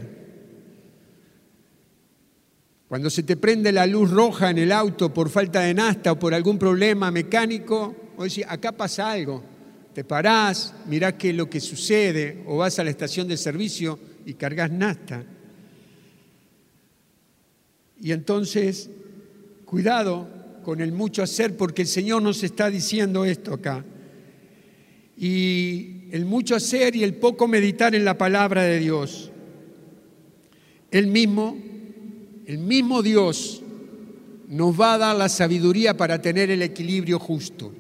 Cuando 2.88 3.10
se 3.10 3.24
te 3.24 3.36
prende 3.36 3.74
la 3.74 3.86
luz 3.88 4.10
roja 4.10 4.52
en 4.52 4.60
el 4.60 4.72
auto 4.72 5.14
por 5.14 5.28
falta 5.28 5.60
de 5.60 5.74
nasta 5.74 6.14
o 6.14 6.18
por 6.18 6.34
algún 6.34 6.58
problema 6.58 7.12
mecánico, 7.12 7.94
o 8.16 8.24
decís, 8.24 8.46
acá 8.48 8.72
pasa 8.72 9.12
algo. 9.12 9.57
Te 9.98 10.04
parás, 10.04 10.76
mirás 10.86 11.14
qué 11.14 11.32
es 11.32 11.36
lo 11.36 11.50
que 11.50 11.60
sucede, 11.60 12.44
o 12.46 12.58
vas 12.58 12.78
a 12.78 12.84
la 12.84 12.92
estación 12.92 13.28
de 13.28 13.36
servicio 13.36 13.98
y 14.28 14.36
cargas 14.36 14.70
nasta. 14.70 15.24
Y 18.00 18.12
entonces, 18.12 18.92
cuidado 19.66 20.30
con 20.64 20.82
el 20.82 20.92
mucho 20.92 21.24
hacer, 21.24 21.58
porque 21.58 21.82
el 21.82 21.88
Señor 21.88 22.22
nos 22.22 22.44
está 22.44 22.70
diciendo 22.70 23.26
esto 23.26 23.56
acá. 23.56 23.84
Y 25.18 26.04
el 26.12 26.26
mucho 26.26 26.56
hacer 26.56 26.96
y 26.96 27.04
el 27.04 27.16
poco 27.16 27.48
meditar 27.48 27.96
en 27.96 28.06
la 28.06 28.20
palabra 28.20 28.62
de 28.62 28.78
Dios. 28.78 29.32
El 30.92 31.08
mismo, 31.08 31.58
el 32.46 32.60
mismo 32.60 33.02
Dios 33.02 33.64
nos 34.48 34.80
va 34.80 34.94
a 34.94 34.98
dar 35.00 35.16
la 35.16 35.28
sabiduría 35.28 35.98
para 35.98 36.22
tener 36.22 36.52
el 36.52 36.62
equilibrio 36.62 37.18
justo, 37.18 37.74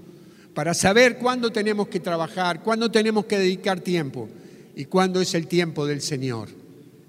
para 0.58 0.74
saber 0.74 1.20
cuándo 1.20 1.52
tenemos 1.52 1.88
que 1.88 2.00
trabajar, 2.00 2.64
cuándo 2.64 2.90
tenemos 2.90 3.26
que 3.28 3.38
dedicar 3.38 3.80
tiempo 3.80 4.28
y 4.76 4.86
cuándo 4.86 5.22
es 5.22 5.36
el 5.36 5.46
tiempo 5.46 5.86
del 5.86 6.02
Señor, 6.02 6.50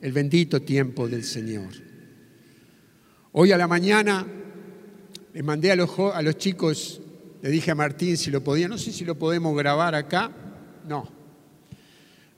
el 0.03 0.13
bendito 0.13 0.61
tiempo 0.61 1.09
del 1.09 1.25
Señor. 1.25 1.71
Hoy 3.33 3.51
a 3.53 3.57
la 3.57 3.67
mañana 3.67 4.27
le 5.33 5.43
mandé 5.43 5.73
a 5.73 5.77
los, 5.77 5.99
a 5.99 6.21
los 6.21 6.37
chicos, 6.37 7.01
le 7.41 7.49
dije 7.49 7.71
a 7.71 7.75
Martín 7.75 8.19
si 8.19 8.31
lo 8.31 8.45
podía, 8.45 8.69
no 8.69 8.77
sé 8.77 8.93
si 8.93 9.07
lo 9.07 9.15
podemos 9.15 9.57
grabar 9.57 9.95
acá, 9.95 10.31
no, 10.87 11.09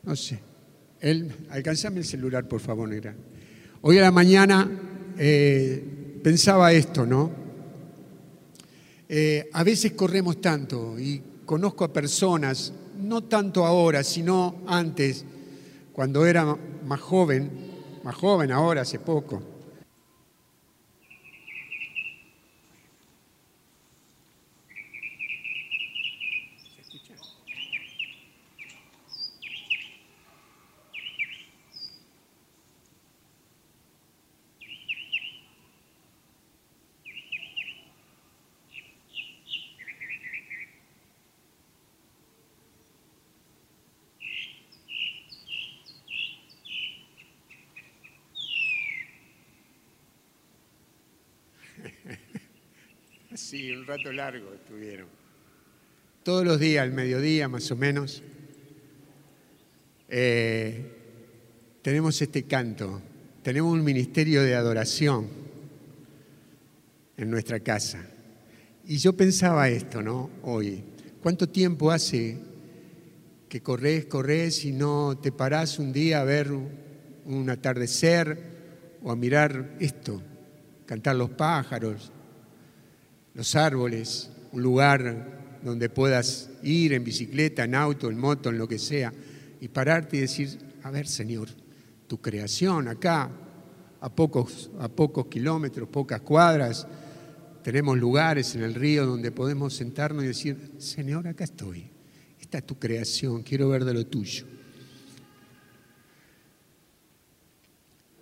no 0.04 0.14
sé. 0.14 0.38
Él, 1.00 1.32
alcanzame 1.48 1.98
el 1.98 2.04
celular, 2.04 2.46
por 2.46 2.60
favor, 2.60 2.88
negra. 2.88 3.16
Hoy 3.80 3.98
a 3.98 4.02
la 4.02 4.12
mañana 4.12 4.70
eh, 5.18 6.20
pensaba 6.22 6.72
esto, 6.72 7.04
¿no? 7.04 7.49
Eh, 9.12 9.50
a 9.54 9.64
veces 9.64 9.90
corremos 9.94 10.40
tanto 10.40 10.96
y 10.96 11.20
conozco 11.44 11.82
a 11.82 11.92
personas, 11.92 12.72
no 12.96 13.22
tanto 13.22 13.66
ahora, 13.66 14.04
sino 14.04 14.62
antes, 14.68 15.24
cuando 15.92 16.24
era 16.24 16.56
más 16.86 17.00
joven, 17.00 17.50
más 18.04 18.14
joven 18.14 18.52
ahora, 18.52 18.82
hace 18.82 19.00
poco, 19.00 19.42
Sí, 53.34 53.70
un 53.70 53.79
rato 53.90 54.12
largo 54.12 54.54
estuvieron. 54.54 55.08
Todos 56.22 56.44
los 56.44 56.60
días, 56.60 56.84
al 56.84 56.92
mediodía 56.92 57.48
más 57.48 57.68
o 57.72 57.76
menos, 57.76 58.22
eh, 60.08 60.92
tenemos 61.82 62.22
este 62.22 62.44
canto, 62.44 63.02
tenemos 63.42 63.72
un 63.72 63.82
ministerio 63.82 64.44
de 64.44 64.54
adoración 64.54 65.26
en 67.16 67.30
nuestra 67.32 67.58
casa. 67.58 68.06
Y 68.86 68.98
yo 68.98 69.16
pensaba 69.16 69.68
esto, 69.68 70.02
¿no? 70.02 70.30
Hoy, 70.44 70.84
¿cuánto 71.20 71.48
tiempo 71.48 71.90
hace 71.90 72.38
que 73.48 73.60
corres, 73.60 74.06
corres 74.06 74.64
y 74.64 74.70
no 74.70 75.18
te 75.20 75.32
parás 75.32 75.80
un 75.80 75.92
día 75.92 76.20
a 76.20 76.24
ver 76.24 76.52
un 76.52 77.50
atardecer 77.50 78.38
o 79.02 79.10
a 79.10 79.16
mirar 79.16 79.74
esto, 79.80 80.22
cantar 80.86 81.16
los 81.16 81.30
pájaros, 81.30 82.12
los 83.34 83.54
árboles, 83.56 84.30
un 84.52 84.62
lugar 84.62 85.58
donde 85.62 85.88
puedas 85.88 86.50
ir 86.62 86.92
en 86.92 87.04
bicicleta, 87.04 87.64
en 87.64 87.74
auto, 87.74 88.08
en 88.10 88.18
moto, 88.18 88.50
en 88.50 88.58
lo 88.58 88.66
que 88.66 88.78
sea, 88.78 89.12
y 89.60 89.68
pararte 89.68 90.16
y 90.16 90.20
decir, 90.20 90.58
a 90.82 90.90
ver 90.90 91.06
Señor, 91.06 91.48
tu 92.06 92.20
creación 92.20 92.88
acá, 92.88 93.30
a 94.00 94.08
pocos, 94.08 94.70
a 94.80 94.88
pocos 94.88 95.26
kilómetros, 95.26 95.88
pocas 95.88 96.22
cuadras, 96.22 96.86
tenemos 97.62 97.98
lugares 97.98 98.54
en 98.54 98.62
el 98.62 98.74
río 98.74 99.06
donde 99.06 99.30
podemos 99.30 99.74
sentarnos 99.74 100.24
y 100.24 100.28
decir, 100.28 100.72
Señor, 100.78 101.28
acá 101.28 101.44
estoy, 101.44 101.86
esta 102.40 102.58
es 102.58 102.66
tu 102.66 102.78
creación, 102.78 103.42
quiero 103.42 103.68
ver 103.68 103.84
de 103.84 103.94
lo 103.94 104.06
tuyo. 104.06 104.46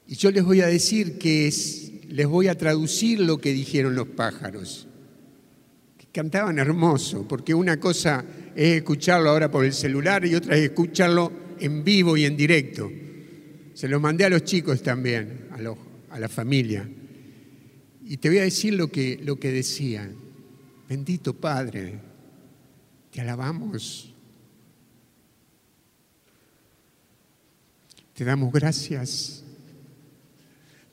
Y 0.09 0.15
yo 0.17 0.31
les 0.31 0.43
voy 0.43 0.63
a 0.63 0.67
decir 0.67 1.19
que 1.19 1.53
les 2.09 2.27
voy 2.27 2.49
a 2.49 2.57
traducir 2.57 3.21
lo 3.21 3.39
que 3.39 3.53
dijeron 3.53 3.95
los 3.95 4.09
pájaros. 4.09 4.88
Cantaban 6.13 6.59
hermoso, 6.59 7.27
porque 7.29 7.55
una 7.55 7.79
cosa 7.79 8.25
es 8.55 8.79
escucharlo 8.79 9.31
ahora 9.31 9.51
por 9.51 9.65
el 9.65 9.73
celular 9.73 10.25
y 10.25 10.35
otra 10.35 10.57
es 10.57 10.65
escucharlo 10.65 11.31
en 11.61 11.85
vivo 11.85 12.17
y 12.17 12.25
en 12.25 12.37
directo. 12.37 12.91
Se 13.75 13.89
lo 13.89 14.01
mandé 14.01 14.25
a 14.25 14.31
los 14.31 14.45
chicos 14.45 14.83
también, 14.83 15.49
a, 15.51 16.15
a 16.15 16.19
la 16.19 16.29
familia. 16.29 16.89
Y 18.05 18.17
te 18.17 18.29
voy 18.29 18.39
a 18.39 18.45
decir 18.45 18.75
lo 18.75 18.89
que, 18.89 19.21
lo 19.23 19.39
que 19.39 19.53
decían. 19.53 20.15
Bendito 20.89 21.35
Padre, 21.35 22.01
te 23.13 23.21
alabamos. 23.21 24.15
Te 28.15 28.25
damos 28.25 28.53
gracias 28.53 29.45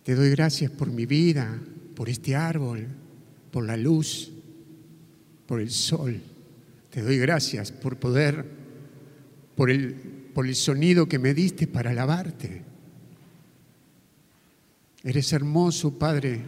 te 0.05 0.13
doy 0.13 0.29
gracias 0.29 0.69
por 0.69 0.91
mi 0.91 1.07
vida, 1.07 1.59
por 1.95 2.09
este 2.09 2.35
árbol, 2.35 2.85
por 3.49 3.65
la 3.65 3.75
luz, 3.75 4.31
por 5.45 5.61
el 5.61 5.69
sol. 5.69 6.21
Te 6.89 7.01
doy 7.01 7.17
gracias 7.17 7.71
por 7.71 7.97
poder, 7.97 8.45
por 9.55 9.69
el, 9.69 9.93
por 10.33 10.47
el 10.47 10.55
sonido 10.55 11.07
que 11.07 11.19
me 11.19 11.33
diste 11.33 11.67
para 11.67 11.91
alabarte. 11.91 12.63
Eres 15.03 15.33
hermoso, 15.33 15.97
Padre. 15.97 16.41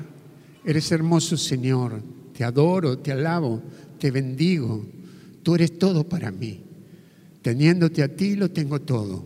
Eres 0.65 0.91
hermoso, 0.91 1.37
Señor. 1.37 2.01
Te 2.33 2.43
adoro, 2.43 2.97
te 2.99 3.11
alabo, 3.11 3.61
te 3.99 4.09
bendigo. 4.11 4.85
Tú 5.43 5.55
eres 5.55 5.77
todo 5.77 6.07
para 6.07 6.31
mí. 6.31 6.63
Teniéndote 7.41 8.03
a 8.03 8.15
ti 8.15 8.35
lo 8.35 8.51
tengo 8.51 8.81
todo. 8.81 9.25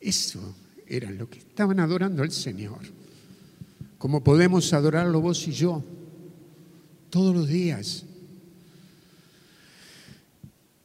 Eso 0.00 0.54
era 0.86 1.10
lo 1.10 1.28
que 1.28 1.38
estaban 1.38 1.80
adorando 1.80 2.22
al 2.22 2.30
Señor. 2.30 2.95
Como 4.06 4.22
podemos 4.22 4.72
adorarlo 4.72 5.20
vos 5.20 5.48
y 5.48 5.52
yo 5.52 5.82
todos 7.10 7.34
los 7.34 7.48
días. 7.48 8.04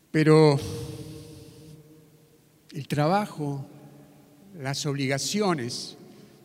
Pero 0.09 0.59
el 2.73 2.87
trabajo, 2.87 3.63
las 4.57 4.87
obligaciones 4.87 5.97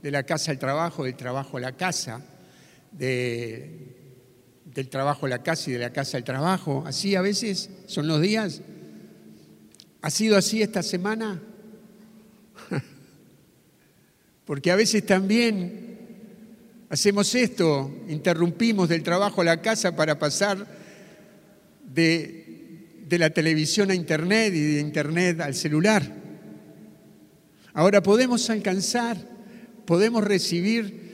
de 0.03 0.11
la 0.11 0.25
casa 0.25 0.51
al 0.51 0.59
trabajo, 0.59 1.05
del 1.05 1.17
trabajo 1.17 1.57
a 1.57 1.61
la 1.61 1.73
casa, 1.73 2.21
del 2.93 3.79
trabajo 4.91 5.25
a 5.25 5.31
la 5.31 5.43
casa 5.43 5.71
y 5.71 5.73
de 5.73 5.79
la 5.79 5.95
casa 5.95 6.19
al 6.19 6.25
trabajo, 6.25 6.85
así 6.87 7.15
a 7.15 7.23
veces 7.23 7.71
son 7.87 8.07
los 8.07 8.21
días. 8.21 8.61
¿Ha 10.03 10.11
sido 10.11 10.37
así 10.37 10.61
esta 10.61 10.83
semana? 10.83 11.41
Porque 14.45 14.71
a 14.71 14.77
veces 14.77 15.07
también 15.07 15.96
hacemos 16.89 17.35
esto, 17.35 17.91
interrumpimos 18.09 18.89
del 18.89 19.03
trabajo 19.03 19.41
a 19.41 19.45
la 19.45 19.63
casa 19.63 19.97
para 19.97 20.19
pasar 20.19 20.67
de, 21.83 23.03
de 23.07 23.19
la 23.19 23.31
televisión 23.31 23.91
a 23.91 23.95
Internet 23.95 24.55
y 24.55 24.75
de 24.75 24.81
Internet 24.81 25.41
al 25.41 25.55
celular. 25.55 26.03
Ahora 27.73 28.03
podemos 28.03 28.49
alcanzar, 28.51 29.17
podemos 29.85 30.25
recibir 30.25 31.07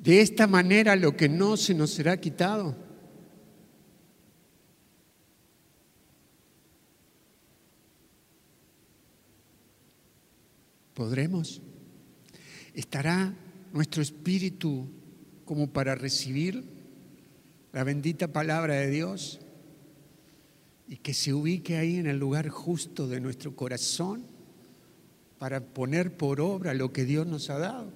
de 0.00 0.20
esta 0.20 0.46
manera 0.46 0.96
lo 0.96 1.16
que 1.16 1.28
no 1.28 1.56
se 1.56 1.74
nos 1.74 1.90
será 1.90 2.18
quitado. 2.18 2.76
¿Podremos? 10.94 11.62
¿Estará 12.74 13.32
nuestro 13.72 14.02
espíritu 14.02 14.88
como 15.44 15.68
para 15.68 15.94
recibir 15.94 16.64
la 17.72 17.84
bendita 17.84 18.28
palabra 18.28 18.74
de 18.74 18.90
Dios 18.90 19.40
y 20.88 20.96
que 20.96 21.14
se 21.14 21.34
ubique 21.34 21.76
ahí 21.76 21.96
en 21.96 22.06
el 22.06 22.18
lugar 22.18 22.48
justo 22.48 23.08
de 23.08 23.20
nuestro 23.20 23.54
corazón 23.54 24.24
para 25.38 25.60
poner 25.60 26.16
por 26.16 26.40
obra 26.40 26.74
lo 26.74 26.92
que 26.92 27.04
Dios 27.04 27.26
nos 27.26 27.50
ha 27.50 27.58
dado? 27.58 27.92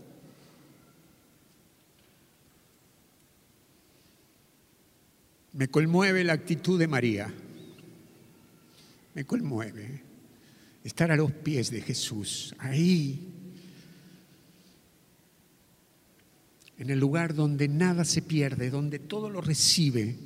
Me 5.52 5.68
conmueve 5.68 6.24
la 6.24 6.32
actitud 6.32 6.78
de 6.78 6.88
María. 6.88 7.32
Me 9.14 9.24
conmueve 9.24 10.02
estar 10.84 11.10
a 11.12 11.16
los 11.16 11.30
pies 11.32 11.70
de 11.70 11.82
Jesús, 11.82 12.54
ahí, 12.58 13.31
en 16.82 16.90
el 16.90 16.98
lugar 16.98 17.32
donde 17.32 17.68
nada 17.68 18.04
se 18.04 18.22
pierde, 18.22 18.68
donde 18.68 18.98
todo 18.98 19.30
lo 19.30 19.40
recibe, 19.40 20.16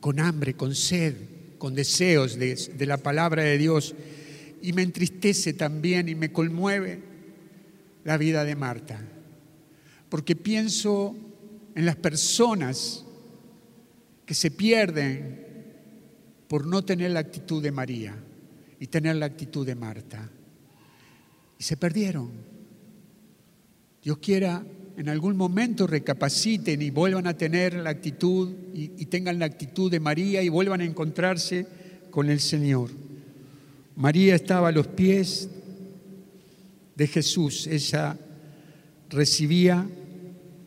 con 0.00 0.18
hambre, 0.18 0.54
con 0.54 0.74
sed, 0.74 1.14
con 1.58 1.74
deseos 1.74 2.38
de, 2.38 2.86
la 2.86 2.96
palabra 2.96 3.42
de 3.42 3.58
Dios. 3.58 3.94
Y 4.62 4.72
me 4.72 4.80
entristece 4.80 5.52
también 5.52 6.08
y 6.08 6.14
me 6.14 6.32
conmueve 6.32 7.02
la 8.02 8.16
vida 8.16 8.44
de 8.44 8.56
Marta, 8.56 8.98
porque 10.08 10.34
pienso 10.34 11.14
en 11.74 11.84
las 11.84 11.96
personas 11.96 13.04
que 14.24 14.32
se 14.32 14.50
pierden 14.50 15.44
por 16.48 16.66
no 16.66 16.82
tener 16.82 17.10
la 17.10 17.20
actitud 17.20 17.62
de 17.62 17.72
María 17.72 18.16
y 18.80 18.86
tener 18.86 19.16
la 19.16 19.26
actitud 19.26 19.66
de 19.66 19.74
Marta. 19.74 20.30
Y 21.58 21.62
se 21.62 21.76
perdieron. 21.76 22.30
Dios 24.02 24.16
quiera 24.16 24.64
en 24.96 25.10
algún 25.10 25.36
momento 25.36 25.86
recapaciten 25.86 26.80
y 26.80 26.90
vuelvan 26.90 27.26
a 27.26 27.36
tener 27.36 27.74
la 27.74 27.90
actitud 27.90 28.50
y, 28.72 28.88
tengan 29.06 29.38
la 29.38 29.44
actitud 29.44 29.90
de 29.90 30.00
María 30.00 30.42
y 30.42 30.48
vuelvan 30.48 30.80
a 30.80 30.84
encontrarse 30.84 31.66
con 32.10 32.30
el 32.30 32.40
Señor. 32.40 32.90
María 33.94 34.34
estaba 34.34 34.68
a 34.68 34.72
los 34.72 34.86
pies 34.86 35.50
de 36.94 37.06
Jesús. 37.06 37.66
Ella 37.66 38.16
recibía 39.10 39.86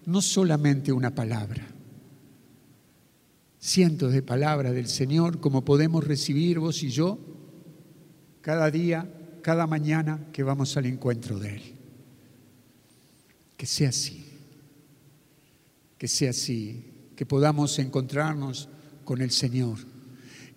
no 0.05 0.21
solamente 0.21 0.91
una 0.91 1.13
palabra, 1.13 1.67
cientos 3.59 4.13
de 4.13 4.21
palabras 4.21 4.73
del 4.73 4.87
Señor 4.87 5.39
como 5.39 5.65
podemos 5.65 6.05
recibir 6.05 6.59
vos 6.59 6.83
y 6.83 6.89
yo 6.89 7.17
cada 8.41 8.69
día, 8.69 9.11
cada 9.41 9.65
mañana 9.65 10.27
que 10.31 10.43
vamos 10.43 10.77
al 10.77 10.85
encuentro 10.85 11.39
de 11.39 11.55
Él. 11.55 11.78
Que 13.59 13.65
sea 13.65 13.89
así, 13.89 14.23
que 15.97 16.07
sea 16.07 16.29
así, 16.29 16.81
que 17.17 17.25
podamos 17.25 17.77
encontrarnos 17.77 18.69
con 19.03 19.21
el 19.21 19.31
Señor, 19.31 19.79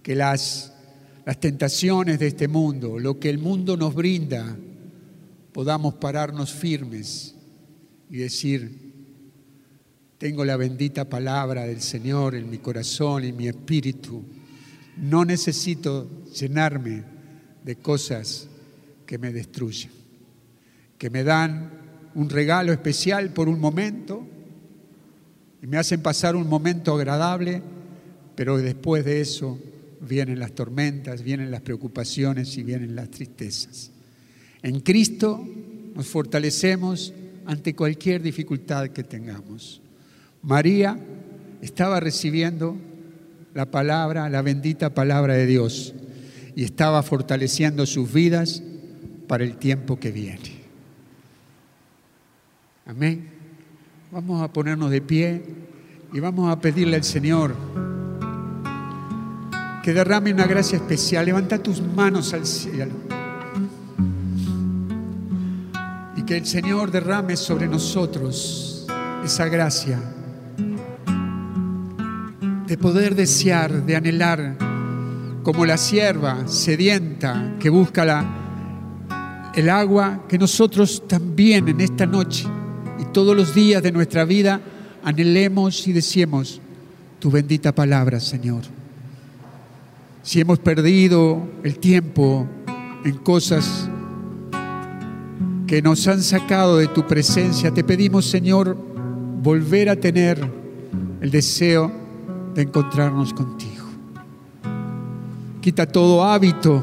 que 0.05 0.15
las, 0.15 0.73
las 1.27 1.41
tentaciones 1.41 2.21
de 2.21 2.29
este 2.29 2.47
mundo, 2.47 3.01
lo 3.01 3.19
que 3.19 3.29
el 3.29 3.39
mundo 3.39 3.77
nos 3.77 3.93
brinda, 3.93 4.57
podamos 5.53 5.95
pararnos 5.95 6.53
firmes 6.53 7.35
y 8.09 8.19
decir, 8.19 8.93
tengo 10.17 10.45
la 10.45 10.57
bendita 10.57 11.09
palabra 11.09 11.65
del 11.65 11.81
Señor 11.81 12.37
en 12.37 12.49
mi 12.49 12.59
corazón 12.59 13.25
y 13.25 13.33
mi 13.33 13.49
espíritu. 13.49 14.23
No 14.99 15.25
necesito 15.25 16.09
llenarme 16.33 17.03
de 17.65 17.75
cosas 17.75 18.47
que 19.05 19.19
me 19.19 19.33
destruyen, 19.33 19.91
que 20.97 21.11
me 21.11 21.25
dan 21.25 21.82
un 22.15 22.29
regalo 22.29 22.73
especial 22.73 23.31
por 23.31 23.49
un 23.49 23.61
momento 23.61 24.27
y 25.63 25.67
me 25.67 25.79
hacen 25.79 26.03
pasar 26.03 26.35
un 26.37 26.49
momento 26.49 26.95
agradable, 26.95 27.63
pero 28.35 28.59
después 28.59 29.05
de 29.05 29.21
eso 29.21 29.59
vienen 30.01 30.41
las 30.41 30.53
tormentas, 30.53 31.23
vienen 31.23 31.51
las 31.51 31.61
preocupaciones 31.61 32.57
y 32.59 32.63
vienen 32.63 32.97
las 32.97 33.11
tristezas. 33.11 33.93
En 34.63 34.81
Cristo 34.81 35.47
nos 35.95 36.07
fortalecemos 36.07 37.13
ante 37.47 37.75
cualquier 37.75 38.23
dificultad 38.23 38.89
que 38.89 39.05
tengamos. 39.05 39.81
María 40.43 40.99
estaba 41.61 42.01
recibiendo 42.01 42.77
la 43.55 43.71
palabra, 43.71 44.29
la 44.29 44.43
bendita 44.43 44.95
palabra 44.95 45.35
de 45.35 45.47
Dios, 45.47 45.95
y 46.57 46.65
estaba 46.65 47.03
fortaleciendo 47.03 47.87
sus 47.87 48.13
vidas 48.13 48.63
para 49.29 49.45
el 49.45 49.57
tiempo 49.57 49.99
que 49.99 50.11
viene. 50.11 50.52
Amén. 52.85 53.29
Vamos 54.11 54.43
a 54.43 54.53
ponernos 54.53 54.91
de 54.91 55.01
pie 55.01 55.41
y 56.13 56.19
vamos 56.19 56.51
a 56.51 56.61
pedirle 56.61 56.97
al 56.97 57.05
Señor 57.05 57.55
que 59.85 59.93
derrame 59.93 60.33
una 60.33 60.47
gracia 60.47 60.77
especial. 60.77 61.27
Levanta 61.27 61.63
tus 61.63 61.81
manos 61.81 62.35
al 62.35 62.45
cielo. 62.45 62.93
Y 66.17 66.23
que 66.23 66.37
el 66.37 66.45
Señor 66.45 66.91
derrame 66.91 67.37
sobre 67.37 67.69
nosotros 67.69 68.85
esa 69.25 69.47
gracia 69.47 70.01
de 72.67 72.79
poder 72.79 73.15
desear, 73.15 73.85
de 73.85 73.95
anhelar, 73.95 74.57
como 75.45 75.65
la 75.67 75.77
sierva 75.77 76.49
sedienta 76.49 77.55
que 77.61 77.71
busca 77.71 78.05
la, 78.05 79.53
el 79.55 79.69
agua, 79.69 80.25
que 80.29 80.37
nosotros 80.37 81.07
también 81.07 81.69
en 81.69 81.81
esta 81.81 82.07
noche 82.07 82.49
todos 83.13 83.37
los 83.37 83.55
días 83.55 83.83
de 83.83 83.93
nuestra 83.93 84.25
vida 84.25 84.61
anhelemos 85.05 85.87
y 85.87 85.93
deseemos 85.93 86.61
tu 87.19 87.31
bendita 87.31 87.73
palabra, 87.73 88.21
Señor 88.21 88.63
si 90.23 90.41
hemos 90.41 90.61
perdido 90.61 91.43
el 91.65 91.79
tiempo 91.79 92.47
en 93.05 93.17
cosas 93.19 93.89
que 95.67 95.83
nos 95.83 96.07
han 96.07 96.23
sacado 96.23 96.77
de 96.77 96.87
tu 96.87 97.07
presencia, 97.07 97.73
te 97.73 97.83
pedimos, 97.83 98.27
Señor, 98.27 98.77
volver 99.43 99.89
a 99.89 99.97
tener 99.97 100.39
el 101.21 101.31
deseo 101.31 101.91
de 102.55 102.63
encontrarnos 102.63 103.33
contigo. 103.33 103.87
Quita 105.61 105.87
todo 105.87 106.25
hábito 106.25 106.83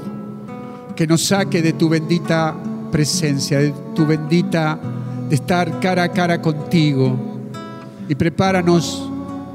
que 0.96 1.08
nos 1.08 1.24
saque 1.24 1.62
de 1.62 1.74
tu 1.74 1.88
bendita 1.88 2.56
presencia, 2.92 3.60
de 3.60 3.74
tu 3.96 4.06
bendita, 4.06 4.80
de 5.30 5.36
estar 5.36 5.80
cara 5.80 6.04
a 6.04 6.10
cara 6.12 6.42
contigo. 6.42 7.18
Y 8.08 8.16
prepáranos 8.16 9.10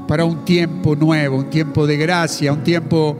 para 0.06 0.24
un 0.24 0.44
tiempo 0.44 0.94
nuevo, 0.94 1.38
un 1.38 1.50
tiempo 1.50 1.86
de 1.86 1.96
gracia, 1.96 2.52
un 2.52 2.62
tiempo 2.62 3.18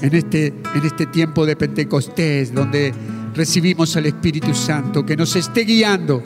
en 0.00 0.14
este, 0.14 0.48
en 0.48 0.84
este 0.84 1.06
tiempo 1.06 1.46
de 1.46 1.54
Pentecostés, 1.54 2.52
donde 2.52 2.92
recibimos 3.34 3.96
al 3.96 4.06
Espíritu 4.06 4.52
Santo, 4.52 5.06
que 5.06 5.16
nos 5.16 5.36
esté 5.36 5.62
guiando 5.62 6.22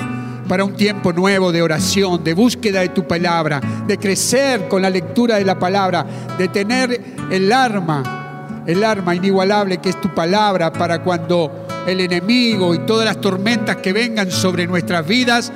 para 0.49 0.65
un 0.65 0.75
tiempo 0.75 1.12
nuevo 1.12 1.53
de 1.53 1.61
oración, 1.61 2.25
de 2.25 2.33
búsqueda 2.33 2.81
de 2.81 2.89
tu 2.91 3.07
palabra, 3.07 3.61
de 3.87 3.99
crecer 3.99 4.69
con 4.69 4.81
la 4.81 4.89
lectura 4.89 5.37
de 5.37 5.45
la 5.45 5.59
palabra, 5.59 6.07
de 6.39 6.49
tener 6.49 7.01
el 7.31 7.53
arma, 7.53 8.62
el 8.67 8.83
arma 8.83 9.15
inigualable 9.15 9.79
que 9.79 9.91
es 9.91 10.01
tu 10.01 10.15
palabra 10.15 10.73
para 10.73 11.03
cuando 11.03 11.66
el 11.87 12.01
enemigo 12.01 12.75
y 12.75 12.81
todas 12.81 13.05
las 13.05 13.20
tormentas 13.20 13.77
que 13.77 13.92
vengan 13.92 14.31
sobre 14.31 14.66
nuestras 14.66 15.07
vidas, 15.07 15.53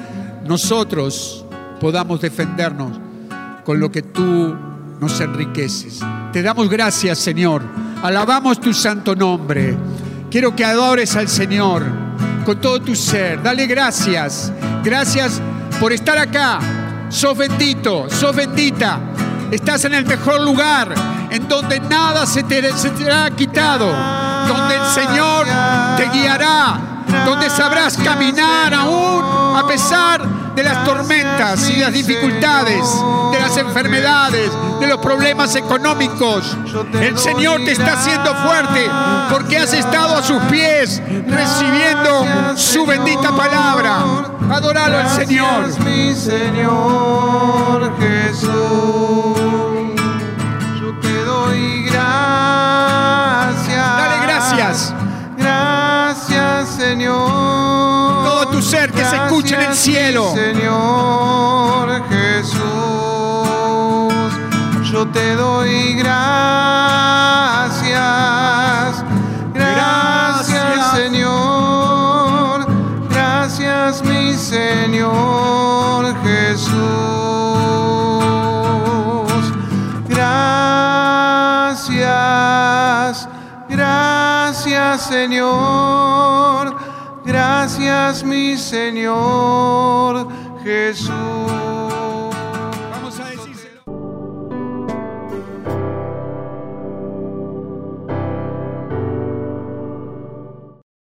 nosotros 0.46 1.44
podamos 1.80 2.20
defendernos 2.20 2.98
con 3.64 3.80
lo 3.80 3.90
que 3.90 4.02
tú 4.02 4.56
nos 5.00 5.20
enriqueces. 5.20 6.00
Te 6.32 6.42
damos 6.42 6.68
gracias, 6.68 7.18
Señor 7.18 7.62
Alabamos 8.02 8.58
tu 8.58 8.72
santo 8.72 9.14
nombre. 9.14 9.76
Quiero 10.30 10.56
que 10.56 10.64
adores 10.64 11.16
al 11.16 11.28
Señor 11.28 11.84
con 12.46 12.58
todo 12.58 12.80
tu 12.80 12.96
ser. 12.96 13.42
Dale 13.42 13.66
gracias. 13.66 14.50
Gracias 14.82 15.40
por 15.78 15.92
estar 15.92 16.16
acá. 16.16 16.60
Sos 17.10 17.36
bendito, 17.36 18.08
sos 18.08 18.34
bendita. 18.34 19.00
Estás 19.50 19.84
en 19.84 19.94
el 19.94 20.06
mejor 20.06 20.40
lugar, 20.40 20.94
en 21.30 21.46
donde 21.46 21.78
nada 21.80 22.24
se 22.24 22.42
te, 22.44 22.72
se 22.72 22.88
te 22.90 22.98
será 22.98 23.28
quitado, 23.32 23.92
donde 24.52 24.76
el 24.76 24.86
Señor 24.86 25.46
te 25.96 26.08
guiará, 26.10 26.80
donde 27.24 27.48
sabrás 27.50 27.96
caminar 27.96 28.74
aún 28.74 29.56
a 29.56 29.66
pesar 29.66 30.40
de 30.54 30.62
las 30.62 30.84
tormentas 30.84 31.70
y 31.70 31.76
las 31.76 31.92
dificultades, 31.92 32.84
de 33.32 33.40
las 33.40 33.56
enfermedades, 33.56 34.50
de 34.80 34.86
los 34.86 34.98
problemas 34.98 35.54
económicos. 35.54 36.56
El 37.00 37.16
Señor 37.18 37.64
te 37.64 37.72
está 37.72 37.94
haciendo 37.94 38.34
fuerte 38.34 38.90
porque 39.30 39.58
has 39.58 39.72
estado 39.72 40.16
a 40.16 40.22
sus 40.22 40.42
pies 40.44 41.00
recibiendo 41.26 42.56
su 42.56 42.84
bendita 42.86 43.34
palabra. 43.34 44.02
Adoralo 44.50 44.98
al 44.98 45.08
Señor. 45.10 45.66
Señor. 56.90 58.24
Todo 58.24 58.48
tu 58.48 58.60
ser 58.60 58.90
que 58.90 59.04
se 59.04 59.14
escuche 59.14 59.54
en 59.54 59.60
el 59.62 59.76
cielo. 59.76 60.34
Señor 60.34 62.02
Jesús. 62.08 62.60
Yo 64.90 65.06
te 65.06 65.36
doy 65.36 65.94
gracias. 65.94 66.24
Gracias, 69.54 70.48
Gracias. 70.48 70.90
Señor. 70.96 72.66
Gracias, 73.08 74.02
mi 74.02 74.34
Señor 74.34 76.12
Jesús. 76.24 76.72
Gracias, 80.08 80.88
gracias 83.68 84.40
Señor, 85.10 86.69
Gracias 87.32 88.24
mi 88.24 88.56
Señor 88.56 90.26
Jesús. 90.64 91.89